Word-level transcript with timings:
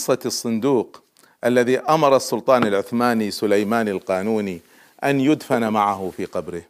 قصة 0.00 0.18
الصندوق 0.26 1.02
الذي 1.44 1.78
أمر 1.78 2.16
السلطان 2.16 2.66
العثماني 2.66 3.30
سليمان 3.30 3.88
القانوني 3.88 4.60
أن 5.04 5.20
يدفن 5.20 5.68
معه 5.68 6.12
في 6.16 6.24
قبره. 6.24 6.62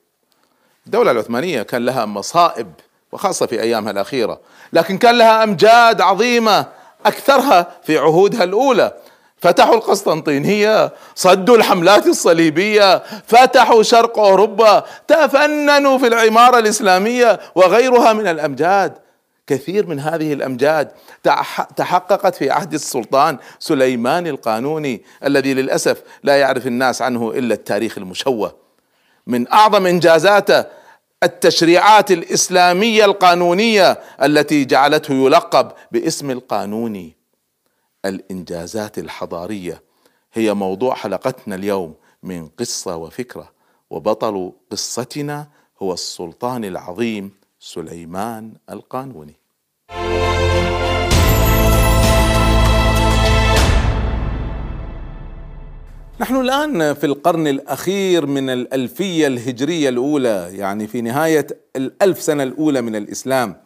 الدولة 0.86 1.10
العثمانية 1.10 1.62
كان 1.62 1.84
لها 1.84 2.06
مصائب 2.06 2.72
وخاصة 3.12 3.46
في 3.46 3.62
أيامها 3.62 3.90
الأخيرة 3.90 4.40
لكن 4.72 4.98
كان 4.98 5.18
لها 5.18 5.44
أمجاد 5.44 6.00
عظيمة 6.00 6.66
أكثرها 7.06 7.66
في 7.84 7.98
عهودها 7.98 8.44
الأولى. 8.44 8.94
فتحوا 9.42 9.74
القسطنطينية 9.74 10.92
صدوا 11.14 11.56
الحملات 11.56 12.06
الصليبية 12.06 13.02
فتحوا 13.26 13.82
شرق 13.82 14.18
أوروبا 14.18 14.84
تفننوا 15.08 15.98
في 15.98 16.06
العمارة 16.06 16.58
الإسلامية 16.58 17.40
وغيرها 17.54 18.12
من 18.12 18.26
الأمجاد. 18.26 18.92
كثير 19.50 19.86
من 19.86 20.00
هذه 20.00 20.32
الأمجاد 20.32 20.92
تحققت 21.76 22.34
في 22.34 22.50
عهد 22.50 22.74
السلطان 22.74 23.38
سليمان 23.58 24.26
القانوني 24.26 25.02
الذي 25.24 25.54
للأسف 25.54 26.02
لا 26.22 26.36
يعرف 26.36 26.66
الناس 26.66 27.02
عنه 27.02 27.30
إلا 27.30 27.54
التاريخ 27.54 27.98
المشوه. 27.98 28.56
من 29.26 29.52
أعظم 29.52 29.86
إنجازاته 29.86 30.64
التشريعات 31.22 32.10
الإسلامية 32.10 33.04
القانونية 33.04 34.00
التي 34.22 34.64
جعلته 34.64 35.14
يلقب 35.14 35.72
باسم 35.92 36.30
القانوني 36.30 37.16
الإنجازات 38.04 38.98
الحضارية 38.98 39.82
هي 40.32 40.54
موضوع 40.54 40.94
حلقتنا 40.94 41.54
اليوم 41.54 41.94
من 42.22 42.48
قصة 42.48 42.96
وفكرة 42.96 43.52
وبطل 43.90 44.52
قصتنا 44.70 45.48
هو 45.82 45.92
السلطان 45.92 46.64
العظيم 46.64 47.32
سليمان 47.60 48.52
القانوني. 48.70 49.39
نحن 56.20 56.36
الآن 56.40 56.94
في 56.94 57.06
القرن 57.06 57.46
الأخير 57.46 58.26
من 58.26 58.50
الألفية 58.50 59.26
الهجرية 59.26 59.88
الأولى 59.88 60.48
يعني 60.52 60.86
في 60.86 61.00
نهاية 61.00 61.46
الألف 61.76 62.22
سنة 62.22 62.42
الأولى 62.42 62.82
من 62.82 62.96
الإسلام 62.96 63.56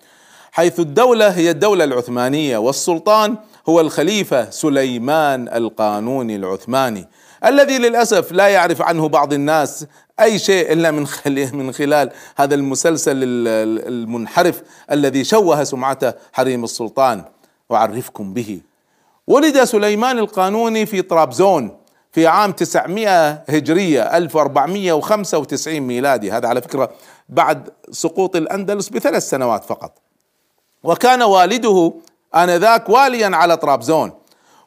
حيث 0.52 0.80
الدولة 0.80 1.28
هي 1.28 1.50
الدولة 1.50 1.84
العثمانية 1.84 2.58
والسلطان 2.58 3.36
هو 3.68 3.80
الخليفة 3.80 4.50
سليمان 4.50 5.48
القانوني 5.48 6.36
العثماني. 6.36 7.08
الذي 7.46 7.78
للأسف 7.78 8.32
لا 8.32 8.48
يعرف 8.48 8.82
عنه 8.82 9.08
بعض 9.08 9.32
الناس 9.32 9.86
أي 10.20 10.38
شيء 10.38 10.72
إلا 10.72 10.90
من 10.90 11.06
من 11.52 11.72
خلال 11.72 12.10
هذا 12.36 12.54
المسلسل 12.54 13.12
المنحرف 13.86 14.62
الذي 14.90 15.24
شوه 15.24 15.64
سمعته 15.64 16.12
حريم 16.32 16.64
السلطان. 16.64 17.24
أعرفكم 17.72 18.34
به. 18.34 18.60
ولد 19.26 19.64
سليمان 19.64 20.18
القانوني 20.18 20.86
في 20.86 21.02
طرابزون 21.02 21.76
في 22.12 22.26
عام 22.26 22.52
900 22.52 23.30
هجرية 23.48 24.16
1495 24.16 25.80
ميلادي. 25.80 26.32
هذا 26.32 26.48
على 26.48 26.62
فكرة 26.62 26.90
بعد 27.28 27.68
سقوط 27.90 28.36
الأندلس 28.36 28.88
بثلاث 28.88 29.28
سنوات 29.28 29.64
فقط. 29.64 29.98
وكان 30.82 31.22
والده 31.22 31.92
آنذاك 32.34 32.88
واليا 32.88 33.36
على 33.36 33.56
طرابزون 33.56 34.12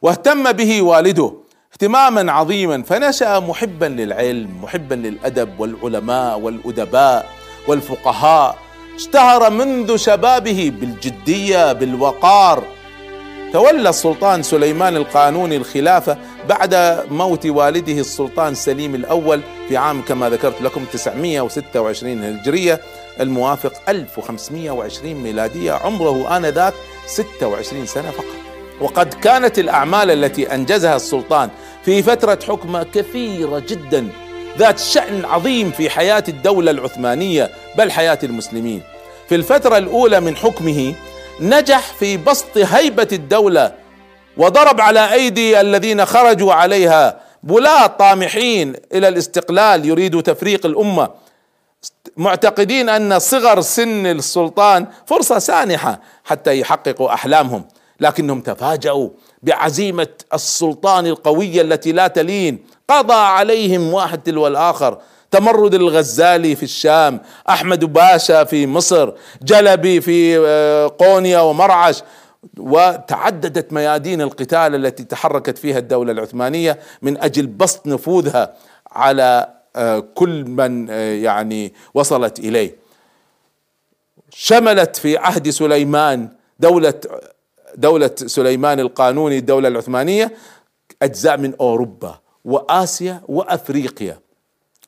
واهتم 0.02 0.52
به 0.52 0.82
والده. 0.82 1.47
اهتماما 1.82 2.32
عظيما 2.32 2.84
فنشأ 2.84 3.40
محبا 3.40 3.86
للعلم 3.86 4.64
محبا 4.64 4.96
للأدب 4.96 5.60
والعلماء 5.60 6.40
والأدباء 6.40 7.30
والفقهاء. 7.68 8.58
اشتهر 8.96 9.50
منذ 9.50 9.96
شبابه 9.96 10.74
بالجدية 10.80 11.74
بالوقار. 11.74 12.64
تولى 13.54 13.90
السلطان 13.90 14.44
سليمان 14.44 14.96
القانوني 14.96 15.58
الخلافة 15.58 16.18
بعد 16.50 17.04
موت 17.12 17.46
والده 17.46 18.00
السلطان 18.00 18.56
سليم 18.56 18.96
الأول 18.96 19.42
في 19.70 19.78
عام 19.78 20.02
كما 20.02 20.30
ذكرت 20.30 20.62
لكم 20.62 20.86
926 20.94 22.24
هجرية 22.24 22.80
الموافق 23.20 23.74
1520 23.90 25.14
ميلادية 25.14 25.72
عمره 25.72 26.38
آنذاك 26.38 26.74
26 27.08 27.86
سنة 27.86 28.12
فقط. 28.12 28.26
وقد 28.82 29.14
كانت 29.14 29.60
الأعمال 29.60 30.12
التي 30.12 30.56
أنجزها 30.56 30.96
السلطان 30.96 31.50
في 31.88 32.04
فترة 32.04 32.40
حكمه 32.48 32.84
كثيرة 32.84 33.60
جدا 33.60 34.08
ذات 34.58 34.80
شأن 34.80 35.26
عظيم 35.26 35.72
في 35.72 35.90
حياة 35.90 36.24
الدولة 36.28 36.72
العثمانية 36.72 37.52
بل 37.78 37.92
حياة 37.92 38.20
المسلمين. 38.24 38.82
في 39.30 39.36
الفترة 39.36 39.78
الأولى 39.78 40.20
من 40.20 40.36
حكمه 40.36 40.94
نجح 41.40 41.80
في 41.80 42.18
بسط 42.18 42.58
هيبة 42.58 43.08
الدولة 43.12 43.74
وضرب 44.38 44.82
على 44.82 45.14
أيدي 45.14 45.62
الذين 45.62 46.06
خرجوا 46.06 46.54
عليها 46.54 47.20
بلاة 47.44 47.88
طامحين 47.88 48.74
إلى 48.94 49.08
الاستقلال 49.08 49.86
يريدوا 49.86 50.22
تفريق 50.22 50.66
الأمة. 50.66 51.10
معتقدين 52.18 52.90
أن 52.90 53.20
صغر 53.20 53.62
سن 53.62 54.06
السلطان 54.06 54.88
فرصة 55.06 55.40
سانحة 55.40 56.02
حتى 56.26 56.60
يحققوا 56.60 57.14
أحلامهم. 57.14 57.66
لكنهم 58.00 58.42
تفاجأوا 58.42 59.10
بعزيمة 59.44 60.08
السلطان 60.34 61.08
القوية 61.08 61.62
التي 61.62 61.92
لا 61.92 62.08
تلين. 62.08 62.66
قضى 62.90 63.14
عليهم 63.14 63.94
واحد 63.94 64.24
تلو 64.24 64.48
الآخر. 64.48 64.98
تمرد 65.32 65.74
الغزالي 65.74 66.56
في 66.56 66.64
الشام 66.64 67.22
أحمد 67.50 67.86
باشا 67.86 68.44
في 68.44 68.68
مصر 68.68 69.12
جلبي 69.42 70.02
في 70.02 70.38
آه، 70.40 70.96
قونيا 71.00 71.40
ومرعش. 71.40 72.04
وتعددت 72.60 73.74
ميادين 73.74 74.22
القتال 74.22 74.76
التي 74.76 75.04
تحركت 75.04 75.58
فيها 75.58 75.78
الدولة 75.78 76.12
العثمانية 76.12 76.80
من 77.02 77.18
أجل 77.18 77.48
بسط 77.48 77.88
نفوذها 77.88 78.54
على 78.92 79.54
آه، 79.76 80.00
كل 80.00 80.46
من 80.46 80.90
آه، 80.90 81.14
يعني 81.14 81.74
وصلت 81.94 82.40
إليه. 82.40 82.76
شملت 84.30 84.96
في 84.96 85.18
عهد 85.18 85.50
سليمان 85.50 86.30
دولة 86.60 86.94
دولة 87.76 88.12
سليمان 88.16 88.80
القانوني 88.80 89.38
الدولة 89.38 89.68
العثمانية 89.68 90.34
أجزاء 91.02 91.38
من 91.38 91.54
أوروبا 91.62 92.20
وآسيا 92.46 93.22
وأفريقيا. 93.28 94.20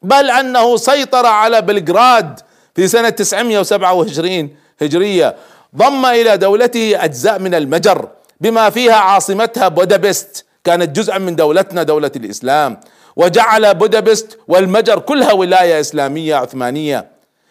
بل 0.01 0.29
أنه 0.29 0.78
سيطر 0.78 1.25
على 1.25 1.62
بلغراد 1.62 2.40
في 2.75 2.88
سنة 2.88 3.09
927 3.09 4.56
هجرية. 4.81 5.35
ضم 5.75 6.06
إلى 6.06 6.38
دولته 6.38 7.03
أجزاء 7.03 7.40
من 7.40 7.56
المجر 7.56 8.09
بما 8.41 8.69
فيها 8.69 8.96
عاصمتها 8.96 9.67
بودابست. 9.67 10.46
كانت 10.63 10.96
جزءا 11.00 11.17
من 11.17 11.35
دولتنا 11.35 11.84
دولة 11.84 12.11
الإسلام. 12.16 12.79
وجعل 13.16 13.75
بودابست 13.75 14.40
والمجر 14.47 15.00
كلها 15.00 15.34
ولاية 15.34 15.79
إسلامية 15.79 16.35
عثمانية. 16.35 17.07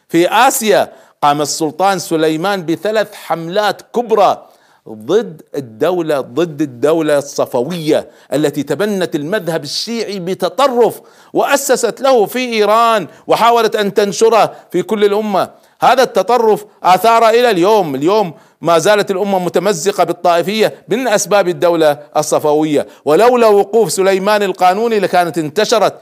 في 0.08 0.28
آسيا 0.28 0.92
قام 1.22 1.42
السلطان 1.42 1.98
سليمان 1.98 2.66
بثلاث 2.66 3.14
حملات 3.14 3.82
كبرى 3.94 4.47
ضد 4.88 5.42
الدولة 5.54 6.20
ضد 6.20 6.62
الدولة 6.62 7.18
الصفوية 7.18 8.08
التي 8.32 8.62
تبنت 8.62 9.14
المذهب 9.14 9.64
الشيعي 9.64 10.18
بتطرف 10.18 11.00
وأسست 11.32 12.00
له 12.00 12.26
في 12.26 12.38
إيران 12.38 13.06
وحاولت 13.26 13.76
أن 13.76 13.94
تنشره 13.94 14.56
في 14.72 14.82
كل 14.82 15.04
الأمة. 15.04 15.50
هذا 15.80 16.02
التطرف 16.02 16.64
آثار 16.82 17.28
إلى 17.28 17.50
اليوم. 17.50 17.94
اليوم 17.94 18.34
ما 18.60 18.78
زالت 18.78 19.10
الأمة 19.10 19.38
متمزقة 19.38 20.04
بالطائفية 20.04 20.74
من 20.88 21.08
أسباب 21.08 21.48
الدولة 21.48 21.98
الصفوية. 22.16 22.86
ولولا 23.04 23.46
وقوف 23.46 23.92
سليمان 23.92 24.42
القانوني 24.42 24.98
لكانت 24.98 25.38
انتشرت. 25.38 26.00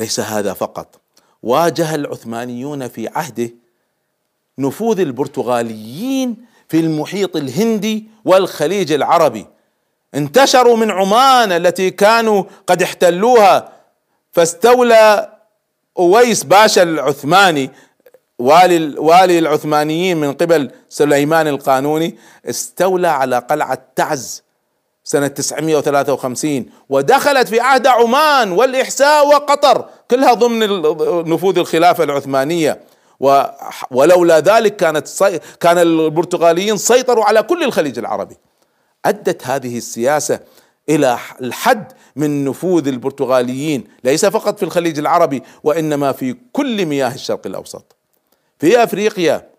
ليس 0.00 0.20
هذا 0.20 0.52
فقط. 0.52 1.00
واجه 1.42 1.94
العثمانيون 1.94 2.88
في 2.88 3.08
عهده 3.08 3.50
نفوذ 4.58 5.00
البرتغاليين 5.00 6.49
في 6.70 6.80
المحيط 6.80 7.36
الهندي 7.36 8.04
والخليج 8.24 8.92
العربي. 8.92 9.46
انتشروا 10.14 10.76
من 10.76 10.90
عمان 10.90 11.52
التي 11.52 11.90
كانوا 11.90 12.44
قد 12.66 12.82
احتلوها 12.82 13.72
فاستولى 14.32 15.32
أويس 15.98 16.44
باشا 16.44 16.82
العثماني 16.82 17.70
والي 18.38 18.94
والي 18.98 19.38
العثمانيين 19.38 20.16
من 20.16 20.32
قبل 20.32 20.70
سليمان 20.88 21.48
القانوني 21.48 22.18
استولى 22.46 23.08
على 23.08 23.38
قلعة 23.38 23.78
تعز 23.96 24.42
سنة 25.04 25.26
953 25.26 26.66
ودخلت 26.88 27.48
في 27.48 27.60
عهد 27.60 27.86
عمان 27.86 28.52
والإحساء 28.52 29.26
وقطر 29.26 29.84
كلها 30.10 30.34
ضمن 30.34 30.66
نفوذ 31.32 31.58
الخلافة 31.58 32.04
العثمانية. 32.04 32.80
ولولا 33.90 34.40
ذلك 34.40 34.76
كانت 34.76 35.08
كان 35.60 35.78
البرتغاليين 35.78 36.76
سيطروا 36.76 37.24
على 37.24 37.42
كل 37.42 37.64
الخليج 37.64 37.98
العربي. 37.98 38.36
أدت 39.04 39.46
هذه 39.46 39.78
السياسة 39.78 40.40
إلى 40.88 41.18
الحد 41.40 41.92
من 42.16 42.44
نفوذ 42.44 42.88
البرتغاليين 42.88 43.84
ليس 44.04 44.26
فقط 44.26 44.58
في 44.58 44.62
الخليج 44.62 44.98
العربي 44.98 45.42
وإنما 45.64 46.12
في 46.12 46.36
كل 46.52 46.86
مياه 46.86 47.14
الشرق 47.14 47.46
الأوسط. 47.46 47.96
في 48.58 48.82
أفريقيا 48.82 49.50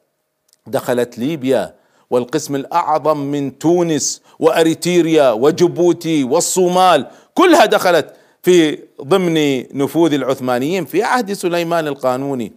دخلت 0.68 1.18
ليبيا 1.18 1.76
والقسم 2.10 2.56
الأعظم 2.56 3.18
من 3.18 3.60
تونس 3.60 4.22
واريتريا 4.40 5.32
وجيبوتي 5.32 6.24
والصومال 6.24 7.08
كلها 7.34 7.66
دخلت 7.66 8.14
في 8.44 8.80
ضمن 9.02 9.64
نفوذ 9.78 10.14
العثمانيين 10.14 10.86
في 10.86 11.04
عهد 11.04 11.34
سليمان 11.34 11.88
القانوني. 11.88 12.54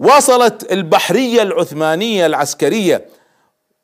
وصلت 0.00 0.72
البحرية 0.72 1.42
العثمانية 1.42 2.26
العسكرية. 2.26 3.06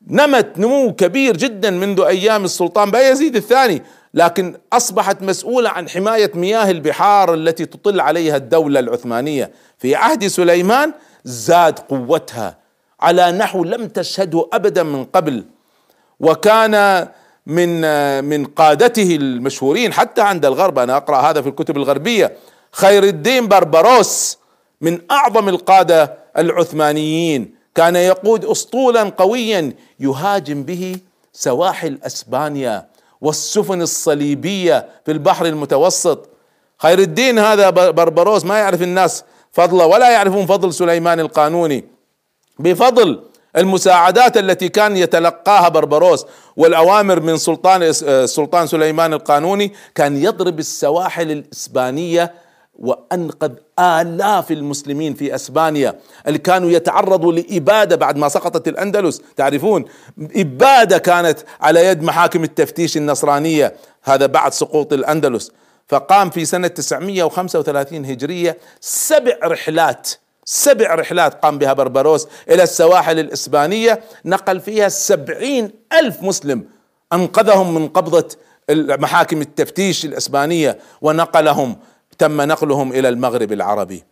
نمت 0.07 0.57
نمو 0.57 0.93
كبير 0.93 1.37
جدا 1.37 1.69
منذ 1.69 2.01
أيام 2.01 2.45
السلطان 2.45 2.91
بايزيد 2.91 3.35
الثاني 3.35 3.83
لكن 4.13 4.57
أصبحت 4.73 5.21
مسؤولة 5.21 5.69
عن 5.69 5.89
حماية 5.89 6.31
مياه 6.35 6.71
البحار 6.71 7.33
التي 7.33 7.65
تطل 7.65 7.99
عليها 7.99 8.37
الدولة 8.37 8.79
العثمانية. 8.79 9.51
في 9.77 9.95
عهد 9.95 10.27
سليمان 10.27 10.93
زاد 11.23 11.79
قوتها 11.79 12.57
على 13.01 13.31
نحو 13.31 13.63
لم 13.63 13.87
تشهده 13.87 14.49
ابدا 14.53 14.83
من 14.83 15.05
قبل. 15.05 15.45
وكان 16.19 17.07
من 17.45 17.81
من 18.23 18.45
قادته 18.45 19.15
المشهورين 19.15 19.93
حتى 19.93 20.21
عند 20.21 20.45
الغرب 20.45 20.79
أنا 20.79 20.97
أقرأ 20.97 21.17
هذا 21.17 21.41
في 21.41 21.49
الكتب 21.49 21.77
الغربية 21.77 22.37
خير 22.71 23.03
الدين 23.03 23.47
بربروس 23.47 24.37
من 24.81 25.01
أعظم 25.11 25.49
القادة 25.49 26.17
العثمانيين. 26.37 27.55
كان 27.75 27.95
يقود 27.95 28.45
اسطولا 28.45 29.03
قويا 29.03 29.73
يهاجم 29.99 30.63
به 30.63 30.97
سواحل 31.33 31.99
أسبانيا 32.03 32.87
والسفن 33.21 33.81
الصليبية 33.81 34.89
في 35.05 35.11
البحر 35.11 35.45
المتوسط. 35.45 36.29
خير 36.77 36.99
الدين 36.99 37.39
هذا 37.39 37.69
بربروس 37.69 38.45
ما 38.45 38.57
يعرف 38.57 38.81
الناس 38.81 39.23
فضله 39.51 39.85
ولا 39.85 40.11
يعرفون 40.11 40.45
فضل 40.45 40.73
سليمان 40.73 41.19
القانوني. 41.19 41.85
بفضل 42.59 43.23
المساعدات 43.57 44.37
التي 44.37 44.69
كان 44.69 44.97
يتلقاها 44.97 45.69
بربروس 45.69 46.25
والأوامر 46.57 47.19
من 47.19 47.37
سلطان 47.37 47.83
السلطان 47.83 48.67
سليمان 48.67 49.13
القانوني 49.13 49.73
كان 49.95 50.23
يضرب 50.23 50.59
السواحل 50.59 51.31
الإسبانية 51.31 52.33
وانقذ 52.79 53.51
آلاف 53.79 54.51
المسلمين 54.51 55.13
في 55.13 55.35
أسبانيا 55.35 55.99
اللي 56.27 56.39
كانوا 56.39 56.69
يتعرضوا 56.71 57.33
لإبادة 57.33 57.95
بعد 57.95 58.17
ما 58.17 58.29
سقطت 58.29 58.67
الأندلس. 58.67 59.21
تعرفون؟ 59.35 59.85
إبادة 60.35 60.97
كانت 60.97 61.39
على 61.61 61.85
يد 61.85 62.03
محاكم 62.03 62.43
التفتيش 62.43 62.97
النصرانية 62.97 63.75
هذا 64.03 64.25
بعد 64.25 64.53
سقوط 64.53 64.93
الأندلس. 64.93 65.51
فقام 65.87 66.29
في 66.29 66.45
سنة 66.45 66.67
935 66.67 68.05
هجرية 68.05 68.57
سبع 68.81 69.37
رحلات 69.43 70.09
سبع 70.45 70.95
رحلات 70.95 71.33
قام 71.33 71.57
بها 71.57 71.73
بربروس 71.73 72.27
إلى 72.49 72.63
السواحل 72.63 73.19
الإسبانية. 73.19 74.03
نقل 74.25 74.59
فيها 74.59 74.89
سبعين 74.89 75.71
ألف 75.93 76.21
مسلم 76.21 76.65
أنقذهم 77.13 77.75
من 77.75 77.87
قبضة 77.87 78.29
محاكم 78.71 79.41
التفتيش 79.41 80.05
الإسبانية 80.05 80.79
ونقلهم 81.01 81.77
تم 82.19 82.41
نقلهم 82.41 82.91
إلى 82.91 83.09
المغرب 83.09 83.51
العربي. 83.51 84.03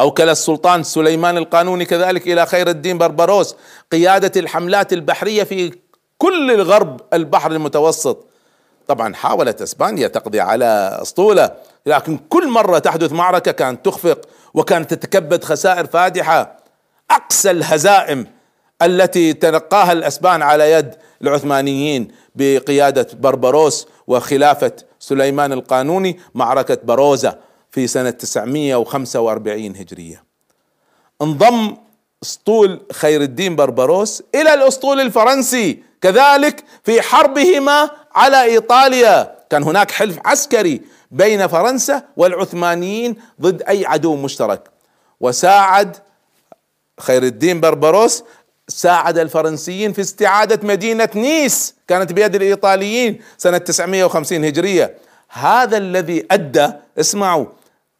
أوكل 0.00 0.28
السلطان 0.28 0.82
سليمان 0.82 1.36
القانوني 1.36 1.84
كذلك 1.84 2.26
إلى 2.26 2.46
خير 2.46 2.68
الدين 2.68 2.98
بربروس 2.98 3.56
قيادة 3.92 4.40
الحملات 4.40 4.92
البحرية 4.92 5.42
في 5.42 5.72
كل 6.18 6.50
الغرب 6.50 7.00
البحر 7.12 7.52
المتوسط. 7.52 8.26
طبعا 8.88 9.14
حاولت 9.14 9.62
إسبانيا 9.62 10.08
تقضي 10.08 10.40
على 10.40 10.98
أسطولة 11.02 11.50
لكن 11.86 12.18
كل 12.28 12.48
مرة 12.48 12.78
تحدث 12.78 13.12
معركة 13.12 13.52
كانت 13.52 13.84
تخفق 13.84 14.20
وكانت 14.54 14.94
تتكبد 14.94 15.44
خسائر 15.44 15.86
فادحة. 15.86 16.56
أقسى 17.10 17.50
الهزائم 17.50 18.26
التي 18.82 19.32
تلقاها 19.32 19.92
الإسبان 19.92 20.42
على 20.42 20.72
يد 20.72 20.94
العثمانيين 21.22 22.08
بقيادة 22.34 23.06
بربروس 23.14 23.86
وخلافة 24.06 24.72
سليمان 25.08 25.52
القانوني 25.52 26.18
معركة 26.34 26.78
بروزة 26.84 27.38
في 27.70 27.86
سنة 27.86 28.10
945 28.10 29.76
هجرية. 29.76 30.24
انضم 31.22 31.76
أسطول 32.22 32.80
خير 32.92 33.22
الدين 33.22 33.56
بربروس 33.56 34.22
إلى 34.34 34.54
الأسطول 34.54 35.00
الفرنسي 35.00 35.82
كذلك 36.00 36.64
في 36.84 37.02
حربهما 37.02 37.90
على 38.14 38.42
إيطاليا 38.42 39.38
كان 39.50 39.62
هناك 39.62 39.90
حلف 39.90 40.18
عسكري 40.24 40.80
بين 41.10 41.46
فرنسا 41.46 42.02
والعثمانيين 42.16 43.16
ضد 43.40 43.62
أي 43.62 43.86
عدو 43.86 44.16
مشترك 44.16 44.70
وساعد 45.20 45.96
خير 47.00 47.22
الدين 47.22 47.60
بربروس 47.60 48.24
ساعد 48.68 49.18
الفرنسيين 49.18 49.92
في 49.92 50.00
استعادة 50.00 50.68
مدينة 50.68 51.08
نيس. 51.14 51.74
كانت 51.88 52.12
بيد 52.12 52.34
الإيطاليين 52.34 53.20
سنة 53.38 53.58
950 53.58 54.44
هجرية. 54.44 54.94
هذا 55.28 55.76
الذي 55.76 56.26
أدى 56.30 56.68
اسمعوا 57.00 57.46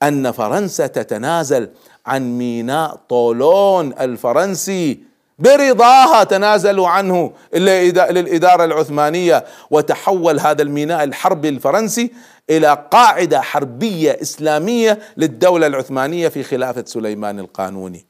أن 0.03 0.31
فرنسا 0.31 0.87
تتنازل 0.87 1.71
عن 2.07 2.39
ميناء 2.39 3.01
طولون 3.09 3.93
الفرنسي. 4.01 4.99
برضاها 5.39 6.25
تنازلوا 6.25 6.89
عنه 6.89 7.33
للإدارة 7.55 8.65
العثمانية. 8.65 9.45
وتحول 9.71 10.41
هذا 10.41 10.63
الميناء 10.63 11.05
الحربي 11.05 11.49
الفرنسي 11.49 12.13
إلى 12.51 12.87
قاعدة 12.91 13.41
حربية 13.41 14.19
إسلامية 14.23 14.99
للدولة 15.17 15.67
العثمانية 15.67 16.29
في 16.29 16.43
خلافة 16.43 16.85
سليمان 16.87 17.39
القانوني. 17.39 18.07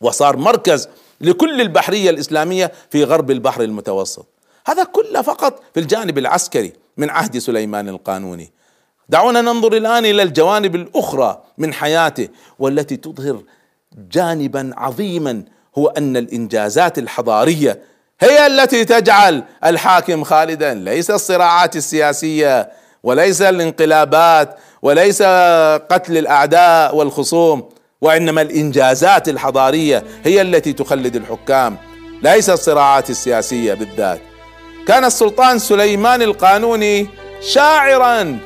وصار 0.00 0.36
مركز 0.36 0.88
لكل 1.20 1.60
البحرية 1.60 2.10
الإسلامية 2.10 2.72
في 2.90 3.04
غرب 3.04 3.30
البحر 3.30 3.62
المتوسط. 3.62 4.26
هذا 4.66 4.84
كله 4.84 5.22
فقط 5.22 5.62
في 5.74 5.80
الجانب 5.80 6.18
العسكري 6.18 6.72
من 6.96 7.10
عهد 7.10 7.38
سليمان 7.38 7.88
القانوني. 7.88 8.52
دعونا 9.08 9.40
ننظر 9.40 9.72
الآن 9.72 10.04
إلى 10.04 10.22
الجوانب 10.22 10.74
الأخرى 10.74 11.42
من 11.58 11.72
حياته 11.72 12.28
والتي 12.58 12.96
تظهر 12.96 13.42
جانبا 14.12 14.70
عظيما 14.76 15.44
هو 15.78 15.88
أن 15.88 16.16
الإنجازات 16.16 16.98
الحضارية 16.98 17.82
هي 18.20 18.46
التي 18.46 18.84
تجعل 18.84 19.44
الحاكم 19.64 20.24
خالدا. 20.24 20.74
ليس 20.74 21.10
الصراعات 21.10 21.76
السياسية 21.76 22.70
وليس 23.02 23.42
الانقلابات 23.42 24.56
وليس 24.82 25.22
قتل 25.90 26.18
الأعداء 26.18 26.96
والخصوم. 26.96 27.68
وإنما 28.00 28.42
الإنجازات 28.42 29.28
الحضارية 29.28 30.04
هي 30.24 30.42
التي 30.42 30.72
تخلد 30.72 31.16
الحكام 31.16 31.76
ليس 32.22 32.50
الصراعات 32.50 33.10
السياسية 33.10 33.74
بالذات. 33.74 34.20
كان 34.86 35.04
السلطان 35.04 35.58
سليمان 35.58 36.22
القانوني 36.22 37.06
شاعرا 37.40 38.38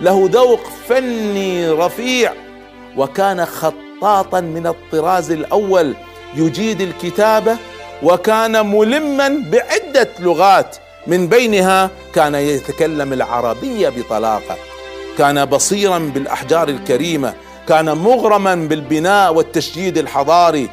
له 0.00 0.28
ذوق 0.32 0.60
فني 0.88 1.68
رفيع 1.68 2.32
وكان 2.96 3.44
خطاطا 3.44 4.40
من 4.40 4.66
الطراز 4.66 5.30
الأول 5.30 5.94
يجيد 6.34 6.80
الكتابة 6.80 7.56
وكان 8.02 8.66
ملما 8.66 9.42
بعدة 9.52 10.08
لغات. 10.20 10.76
من 11.06 11.26
بينها 11.28 11.90
كان 12.14 12.34
يتكلم 12.34 13.12
العربية 13.12 13.88
بطلاقة. 13.88 14.56
كان 15.18 15.44
بصيرا 15.44 15.98
بالأحجار 15.98 16.68
الكريمة 16.68 17.34
كان 17.68 17.98
مغرما 17.98 18.54
بالبناء 18.54 19.34
والتشييد 19.34 19.98
الحضاري. 19.98 20.70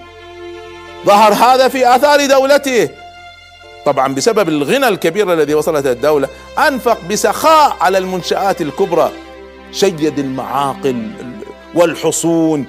ظهر 1.05 1.33
هذا 1.33 1.67
في 1.67 1.95
آثار 1.95 2.25
دولته. 2.25 2.89
طبعا 3.85 4.13
بسبب 4.13 4.49
الغنى 4.49 4.87
الكبير 4.87 5.33
الذي 5.33 5.53
وصلت 5.53 5.85
الدولة 5.85 6.27
أنفق 6.67 6.97
بسخاء 7.11 7.77
على 7.81 7.97
المنشآت 7.97 8.61
الكبرى. 8.61 9.11
شيد 9.71 10.19
المعاقل 10.19 11.11
والحصون. 11.75 12.65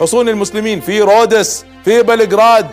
حصون 0.00 0.28
المسلمين 0.28 0.80
في 0.80 1.02
رودس 1.02 1.64
في 1.84 2.02
بلغراد. 2.02 2.66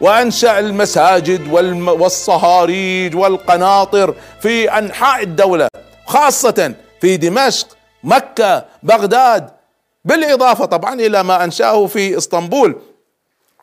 وأنشأ 0.00 0.58
المساجد 0.58 1.52
والصهاريج 1.88 3.16
والقناطر 3.16 4.14
في 4.42 4.78
أنحاء 4.78 5.22
الدولة 5.22 5.68
خاصة 6.06 6.74
في 7.00 7.16
دمشق 7.16 7.66
مكة 8.04 8.64
بغداد. 8.82 9.57
بالإضافة 10.08 10.64
طبعا 10.64 10.94
إلى 10.94 11.22
ما 11.22 11.44
أنشأه 11.44 11.86
في 11.86 12.18
إسطنبول 12.18 12.76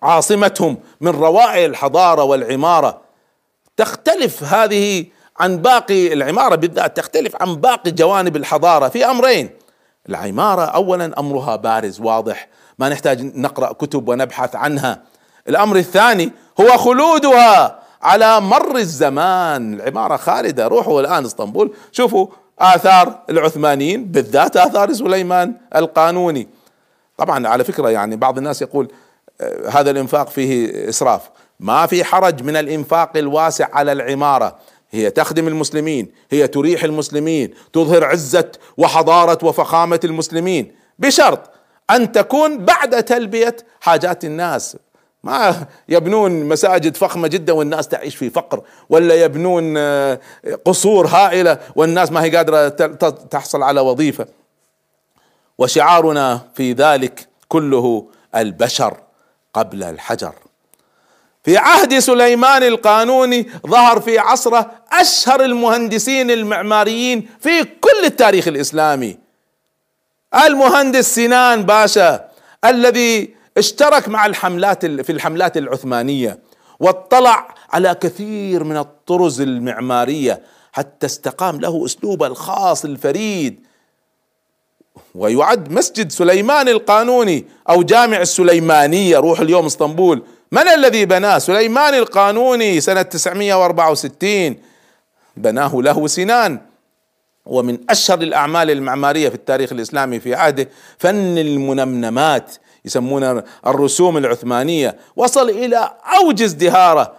عاصمتهم 0.03 0.77
من 1.01 1.11
روائع 1.11 1.65
الحضارة 1.65 2.23
والعمارة. 2.23 3.01
تختلف 3.77 4.43
هذه 4.43 5.05
عن 5.39 5.57
باقي 5.57 6.13
العمارة 6.13 6.55
بالذات 6.55 6.97
تختلف 6.97 7.41
عن 7.41 7.55
باقي 7.55 7.91
جوانب 7.91 8.35
الحضارة 8.35 8.89
في 8.89 9.05
أمرين. 9.05 9.49
العمارة 10.09 10.61
اولا 10.61 11.19
أمرها 11.19 11.55
بارز 11.55 12.01
واضح 12.01 12.47
ما 12.79 12.89
نحتاج 12.89 13.37
نقرأ 13.37 13.73
كتب 13.73 14.09
ونبحث 14.09 14.55
عنها. 14.55 15.01
الأمر 15.49 15.75
الثاني 15.75 16.31
هو 16.61 16.77
خلودها 16.77 17.79
على 18.01 18.41
مر 18.41 18.75
الزمان. 18.75 19.73
العمارة 19.73 20.17
خالدة 20.17 20.67
روحوا 20.67 21.01
الآن 21.01 21.25
إسطنبول. 21.25 21.73
شوفوا 21.91 22.27
آثار 22.59 23.19
العثمانيين 23.29 24.05
بالذات 24.05 24.57
آثار 24.57 24.93
سليمان 24.93 25.53
القانوني. 25.75 26.47
طبعا 27.17 27.47
على 27.47 27.63
فكرة 27.63 27.89
يعني 27.89 28.15
بعض 28.15 28.37
الناس 28.37 28.61
يقول 28.61 28.91
آه، 29.41 29.69
هذا 29.69 29.91
الإنفاق 29.91 30.29
فيه 30.29 30.89
إسراف. 30.89 31.29
ما 31.59 31.85
في 31.85 32.03
حرج 32.03 32.43
من 32.43 32.55
الإنفاق 32.55 33.17
الواسع 33.17 33.67
على 33.73 33.91
العمارة. 33.91 34.55
هي 34.91 35.11
تخدم 35.11 35.47
المسلمين 35.47 36.11
هي 36.31 36.47
تريح 36.47 36.83
المسلمين 36.83 37.53
تظهر 37.73 38.03
عزة 38.03 38.51
وحضارة 38.77 39.45
وفخامة 39.45 39.99
المسلمين. 40.03 40.71
بشرط 40.99 41.51
أن 41.89 42.11
تكون 42.11 42.65
بعد 42.65 43.03
تلبية 43.03 43.55
حاجات 43.81 44.25
الناس. 44.25 44.77
ما 45.25 45.65
يبنون 45.89 46.31
مساجد 46.43 46.97
فخمة 46.97 47.27
جدا 47.27 47.53
والناس 47.53 47.87
تعيش 47.87 48.15
في 48.15 48.29
فقر 48.29 48.61
ولا 48.89 49.15
يبنون 49.15 49.77
آه، 49.77 50.19
قصور 50.65 51.07
هائلة 51.07 51.59
والناس 51.75 52.11
ما 52.11 52.23
هي 52.23 52.35
قادرة 52.35 52.69
تحصل 53.31 53.63
على 53.63 53.81
وظيفة. 53.81 54.27
وشعارنا 55.57 56.41
في 56.55 56.73
ذلك 56.73 57.27
كله 57.47 58.07
البشر 58.35 58.97
قبل 59.53 59.83
الحجر. 59.83 60.33
في 61.43 61.57
عهد 61.57 61.99
سليمان 61.99 62.63
القانوني 62.63 63.51
ظهر 63.67 64.01
في 64.01 64.19
عصره 64.19 64.71
أشهر 64.91 65.43
المهندسين 65.43 66.31
المعماريين 66.31 67.29
في 67.39 67.63
كل 67.63 68.05
التاريخ 68.05 68.47
الإسلامي. 68.47 69.17
المهندس 70.45 71.15
سنان 71.15 71.63
باشا 71.63 72.29
الذي 72.65 73.34
اشترك 73.57 74.09
مع 74.09 74.25
الحملات 74.25 74.85
في 74.85 75.11
الحملات 75.11 75.57
العثمانية 75.57 76.39
واطلع 76.79 77.55
على 77.69 77.95
كثير 78.01 78.63
من 78.63 78.77
الطرز 78.77 79.41
المعمارية 79.41 80.41
حتى 80.71 81.05
استقام 81.05 81.59
له 81.59 81.85
اسلوبه 81.85 82.27
الخاص 82.27 82.85
الفريد. 82.85 83.65
ويعد 85.15 85.71
مسجد 85.71 86.11
سليمان 86.11 86.67
القانوني 86.67 87.45
أو 87.69 87.83
جامع 87.83 88.21
السليمانية 88.21 89.17
روح 89.17 89.39
اليوم 89.39 89.65
إسطنبول. 89.65 90.23
من 90.51 90.67
الذي 90.67 91.05
بناه؟ 91.05 91.37
سليمان 91.37 91.93
القانوني 91.93 92.81
سنة 92.81 93.01
964 93.01 94.55
بناه 95.37 95.75
له 95.75 96.07
سنان. 96.07 96.61
ومن 97.45 97.77
أشهر 97.89 98.21
الأعمال 98.21 98.71
المعمارية 98.71 99.29
في 99.29 99.35
التاريخ 99.35 99.71
الإسلامي 99.71 100.19
في 100.19 100.35
عهده 100.35 100.69
فن 100.97 101.37
المنمنمات. 101.37 102.55
يسمونها 102.85 103.43
الرسوم 103.67 104.17
العثمانية. 104.17 104.97
وصل 105.15 105.49
إلى 105.49 105.91
أوج 106.21 106.41
ازدهاره 106.41 107.13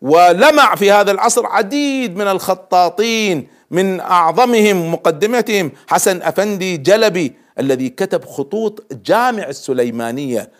ولمع 0.00 0.74
في 0.74 0.92
هذا 0.92 1.10
العصر 1.10 1.46
عديد 1.46 2.16
من 2.16 2.28
الخطاطين 2.28 3.48
من 3.70 4.00
أعظمهم 4.00 4.92
مقدمتهم. 4.92 5.72
حسن 5.88 6.22
أفندي 6.22 6.76
جلبي 6.76 7.32
الذي 7.58 7.88
كتب 7.88 8.24
خطوط 8.24 8.86
جامع 9.06 9.42
السليمانية. 9.42 10.50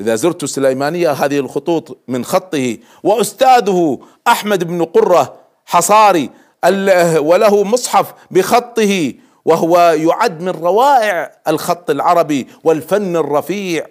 إذا 0.00 0.14
زرت 0.14 0.42
السليمانية 0.42 1.12
هذه 1.12 1.38
الخطوط 1.38 1.98
من 2.08 2.24
خطه. 2.24 2.78
وأستاذه 3.02 3.98
أحمد 4.28 4.64
بن 4.64 4.84
قرة 4.84 5.34
حصاري 5.66 6.30
وله 7.18 7.64
مصحف 7.64 8.14
بخطه. 8.30 9.12
وهو 9.44 9.78
يعد 9.78 10.40
من 10.40 10.48
روائع 10.48 11.32
الخط 11.48 11.90
العربي 11.90 12.48
والفن 12.64 13.16
الرفيع 13.16 13.86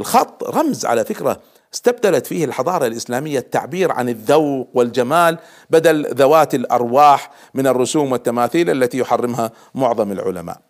الخط 0.00 0.44
رمز 0.44 0.86
على 0.86 1.04
فكرة 1.04 1.40
استبدلت 1.74 2.26
فيه 2.26 2.44
الحضارة 2.44 2.86
الإسلامية 2.86 3.38
التعبير 3.38 3.92
عن 3.92 4.08
الذوق 4.08 4.68
والجمال 4.74 5.38
بدل 5.70 6.14
ذوات 6.14 6.54
الأرواح 6.54 7.30
من 7.54 7.66
الرسوم 7.66 8.12
والتماثيل 8.12 8.70
التي 8.70 8.98
يحرمها 8.98 9.50
معظم 9.74 10.12
العلماء. 10.12 10.60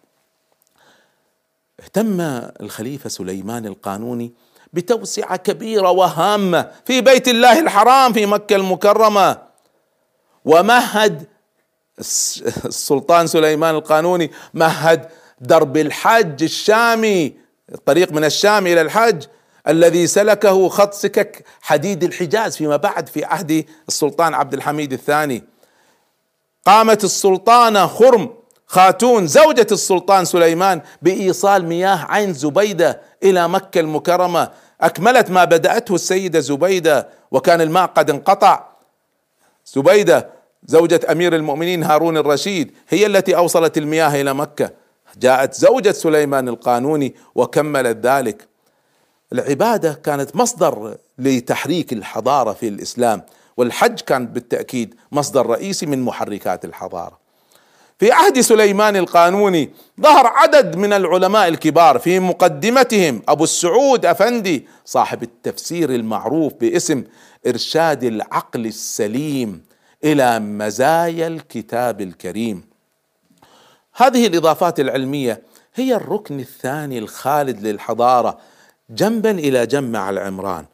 اهتم 1.80 2.20
الخليفة 2.60 3.08
سليمان 3.08 3.66
القانوني 3.66 4.32
بتوسعة 4.72 5.36
كبيرة 5.36 5.90
وهامة 5.90 6.70
في 6.84 7.00
بيت 7.00 7.28
الله 7.28 7.58
الحرام 7.58 8.12
في 8.12 8.26
مكة 8.26 8.56
المكرمة 8.56 9.38
ومهد 10.44 11.26
السلطان 11.98 13.26
سليمان 13.26 13.74
القانوني 13.74 14.30
مهد 14.54 15.08
درب 15.40 15.76
الحج 15.76 16.42
الشامي 16.42 17.36
الطريق 17.74 18.12
من 18.12 18.24
الشام 18.24 18.66
إلى 18.66 18.80
الحج 18.80 19.24
الذي 19.68 20.06
سلكه 20.06 20.68
خط 20.68 20.94
سكك 20.94 21.44
حديد 21.60 22.04
الحجاز 22.04 22.56
فيما 22.56 22.76
بعد 22.76 23.08
في 23.08 23.24
عهد 23.24 23.64
السلطان 23.88 24.34
عبد 24.34 24.54
الحميد 24.54 24.92
الثاني. 24.92 25.44
قامت 26.66 27.04
السلطانة 27.04 27.86
خرم 27.86 28.34
خاتون 28.66 29.26
زوجة 29.26 29.66
السلطان 29.72 30.24
سليمان 30.24 30.82
بإيصال 31.02 31.66
مياه 31.66 32.06
عين 32.08 32.32
زبيدة 32.32 33.00
إلى 33.22 33.48
مكة 33.48 33.80
المكرمة. 33.80 34.50
أكملت 34.80 35.30
ما 35.30 35.44
بدأته 35.44 35.94
السيدة 35.94 36.40
زبيدة 36.40 37.08
وكان 37.30 37.60
الماء 37.60 37.86
قد 37.86 38.10
انقطع. 38.10 38.68
زبيدة 39.66 40.33
زوجة 40.66 41.00
أمير 41.12 41.36
المؤمنين 41.36 41.82
هارون 41.82 42.16
الرشيد 42.16 42.72
هي 42.88 43.06
التي 43.06 43.36
أوصلت 43.36 43.78
المياه 43.78 44.20
إلى 44.20 44.34
مكة. 44.34 44.70
جاءت 45.18 45.54
زوجة 45.54 45.92
سليمان 45.92 46.48
القانوني 46.48 47.14
وكملت 47.34 48.06
ذلك. 48.06 48.48
العبادة 49.32 49.92
كانت 49.92 50.36
مصدر 50.36 50.96
لتحريك 51.18 51.92
الحضارة 51.92 52.52
في 52.52 52.68
الإسلام 52.68 53.22
والحج 53.56 54.00
كان 54.00 54.26
بالتأكيد 54.26 54.94
مصدر 55.12 55.46
رئيسي 55.46 55.86
من 55.86 56.02
محركات 56.02 56.64
الحضارة. 56.64 57.24
في 57.98 58.12
عهد 58.12 58.40
سليمان 58.40 58.96
القانوني 58.96 59.70
ظهر 60.00 60.26
عدد 60.26 60.76
من 60.76 60.92
العلماء 60.92 61.48
الكبار 61.48 61.98
في 61.98 62.20
مقدمتهم. 62.20 63.22
أبو 63.28 63.44
السعود 63.44 64.06
أفندي 64.06 64.66
صاحب 64.84 65.22
التفسير 65.22 65.90
المعروف 65.90 66.52
باسم 66.54 67.04
إرشاد 67.46 68.04
العقل 68.04 68.66
السليم. 68.66 69.73
إلى 70.04 70.38
مزايا 70.38 71.26
الكتاب 71.26 72.00
الكريم. 72.00 72.68
هذه 73.96 74.26
الإضافات 74.26 74.80
العلمية 74.80 75.42
هي 75.74 75.94
الركن 75.94 76.40
الثاني 76.40 76.98
الخالد 76.98 77.66
للحضارة 77.66 78.38
جنبا 78.90 79.30
إلى 79.30 79.66
جنب 79.66 79.92
مع 79.92 80.10
العمران. 80.10 80.64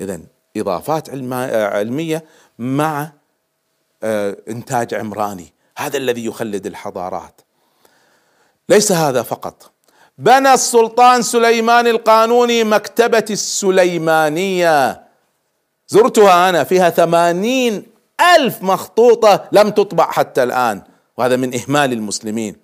اذا 0.00 0.20
إضافات 0.56 1.08
علمية 1.50 2.24
مع 2.58 3.12
آه، 4.02 4.36
إنتاج 4.48 4.94
عمراني. 4.94 5.52
هذا 5.78 5.96
الذي 5.96 6.24
يخلد 6.24 6.66
الحضارات. 6.66 7.40
ليس 8.68 8.92
هذا 8.92 9.22
فقط. 9.22 9.72
بنى 10.18 10.54
السلطان 10.54 11.22
سليمان 11.22 11.86
القانوني 11.86 12.64
مكتبة 12.64 13.24
السليمانية. 13.30 15.02
زرتها 15.88 16.48
أنا 16.48 16.64
فيها 16.64 16.90
ثمانين 16.90 17.95
ألف 18.20 18.62
مخطوطة 18.62 19.48
لم 19.52 19.70
تطبع 19.70 20.10
حتى 20.10 20.42
الآن 20.42 20.82
وهذا 21.16 21.36
من 21.36 21.54
إهمال 21.54 21.92
المسلمين. 21.92 22.56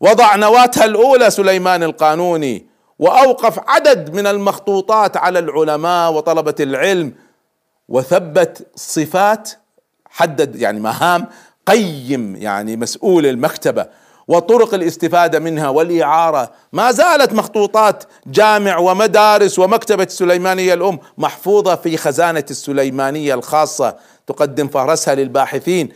وضع 0.00 0.36
نواتها 0.36 0.84
الأولى 0.84 1.30
سليمان 1.30 1.82
القانوني 1.82 2.66
وأوقف 2.98 3.60
عدد 3.68 4.14
من 4.14 4.26
المخطوطات 4.26 5.16
على 5.16 5.38
العلماء 5.38 6.12
وطلبة 6.12 6.54
العلم 6.60 7.14
وثبت 7.88 8.66
صفات 8.74 9.50
حدد 10.10 10.56
يعني 10.56 10.80
مهام 10.80 11.26
قيم 11.66 12.36
يعني 12.36 12.76
مسؤول 12.76 13.26
المكتبة. 13.26 13.86
وطرق 14.28 14.74
الاستفادة 14.74 15.38
منها 15.38 15.68
والإعارة. 15.68 16.52
ما 16.72 16.92
زالت 16.92 17.32
مخطوطات 17.32 18.04
جامع 18.26 18.78
ومدارس 18.78 19.58
ومكتبة 19.58 20.04
السليمانية 20.04 20.74
الأم 20.74 20.98
محفوظة 21.18 21.76
في 21.76 21.96
خزانة 21.96 22.44
السليمانية 22.50 23.34
الخاصة. 23.34 23.96
تقدم 24.26 24.68
فهرسها 24.68 25.14
للباحثين. 25.14 25.88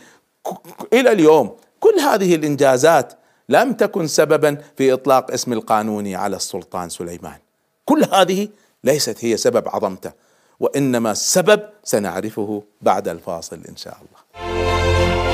إلى 0.93 1.13
اليوم 1.13 1.57
كل 1.81 2.01
هذه 2.01 2.35
الإنجازات 2.35 3.13
لم 3.49 3.73
تكن 3.73 4.07
سببا 4.07 4.59
في 4.77 4.93
إطلاق 4.93 5.31
اسم 5.31 5.53
القانوني 5.53 6.17
على 6.17 6.37
السلطان 6.37 6.89
سليمان. 6.89 7.39
كل 7.85 8.05
هذه 8.13 8.49
ليست 8.85 9.25
هي 9.25 9.37
سبب 9.37 9.69
عظمته 9.69 10.13
وإنما 10.61 11.11
السبب 11.11 11.61
سنعرفه 11.85 12.63
بعد 12.81 13.09
الفاصل 13.09 13.61
إن 13.69 13.77
شاء 13.77 13.97
الله. 13.97 15.32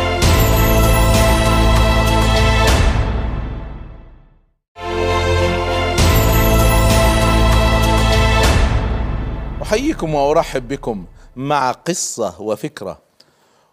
أحييكم 9.68 10.14
وأرحب 10.14 10.68
بكم 10.68 11.04
مع 11.36 11.72
قصة 11.72 12.42
وفكرة. 12.42 12.98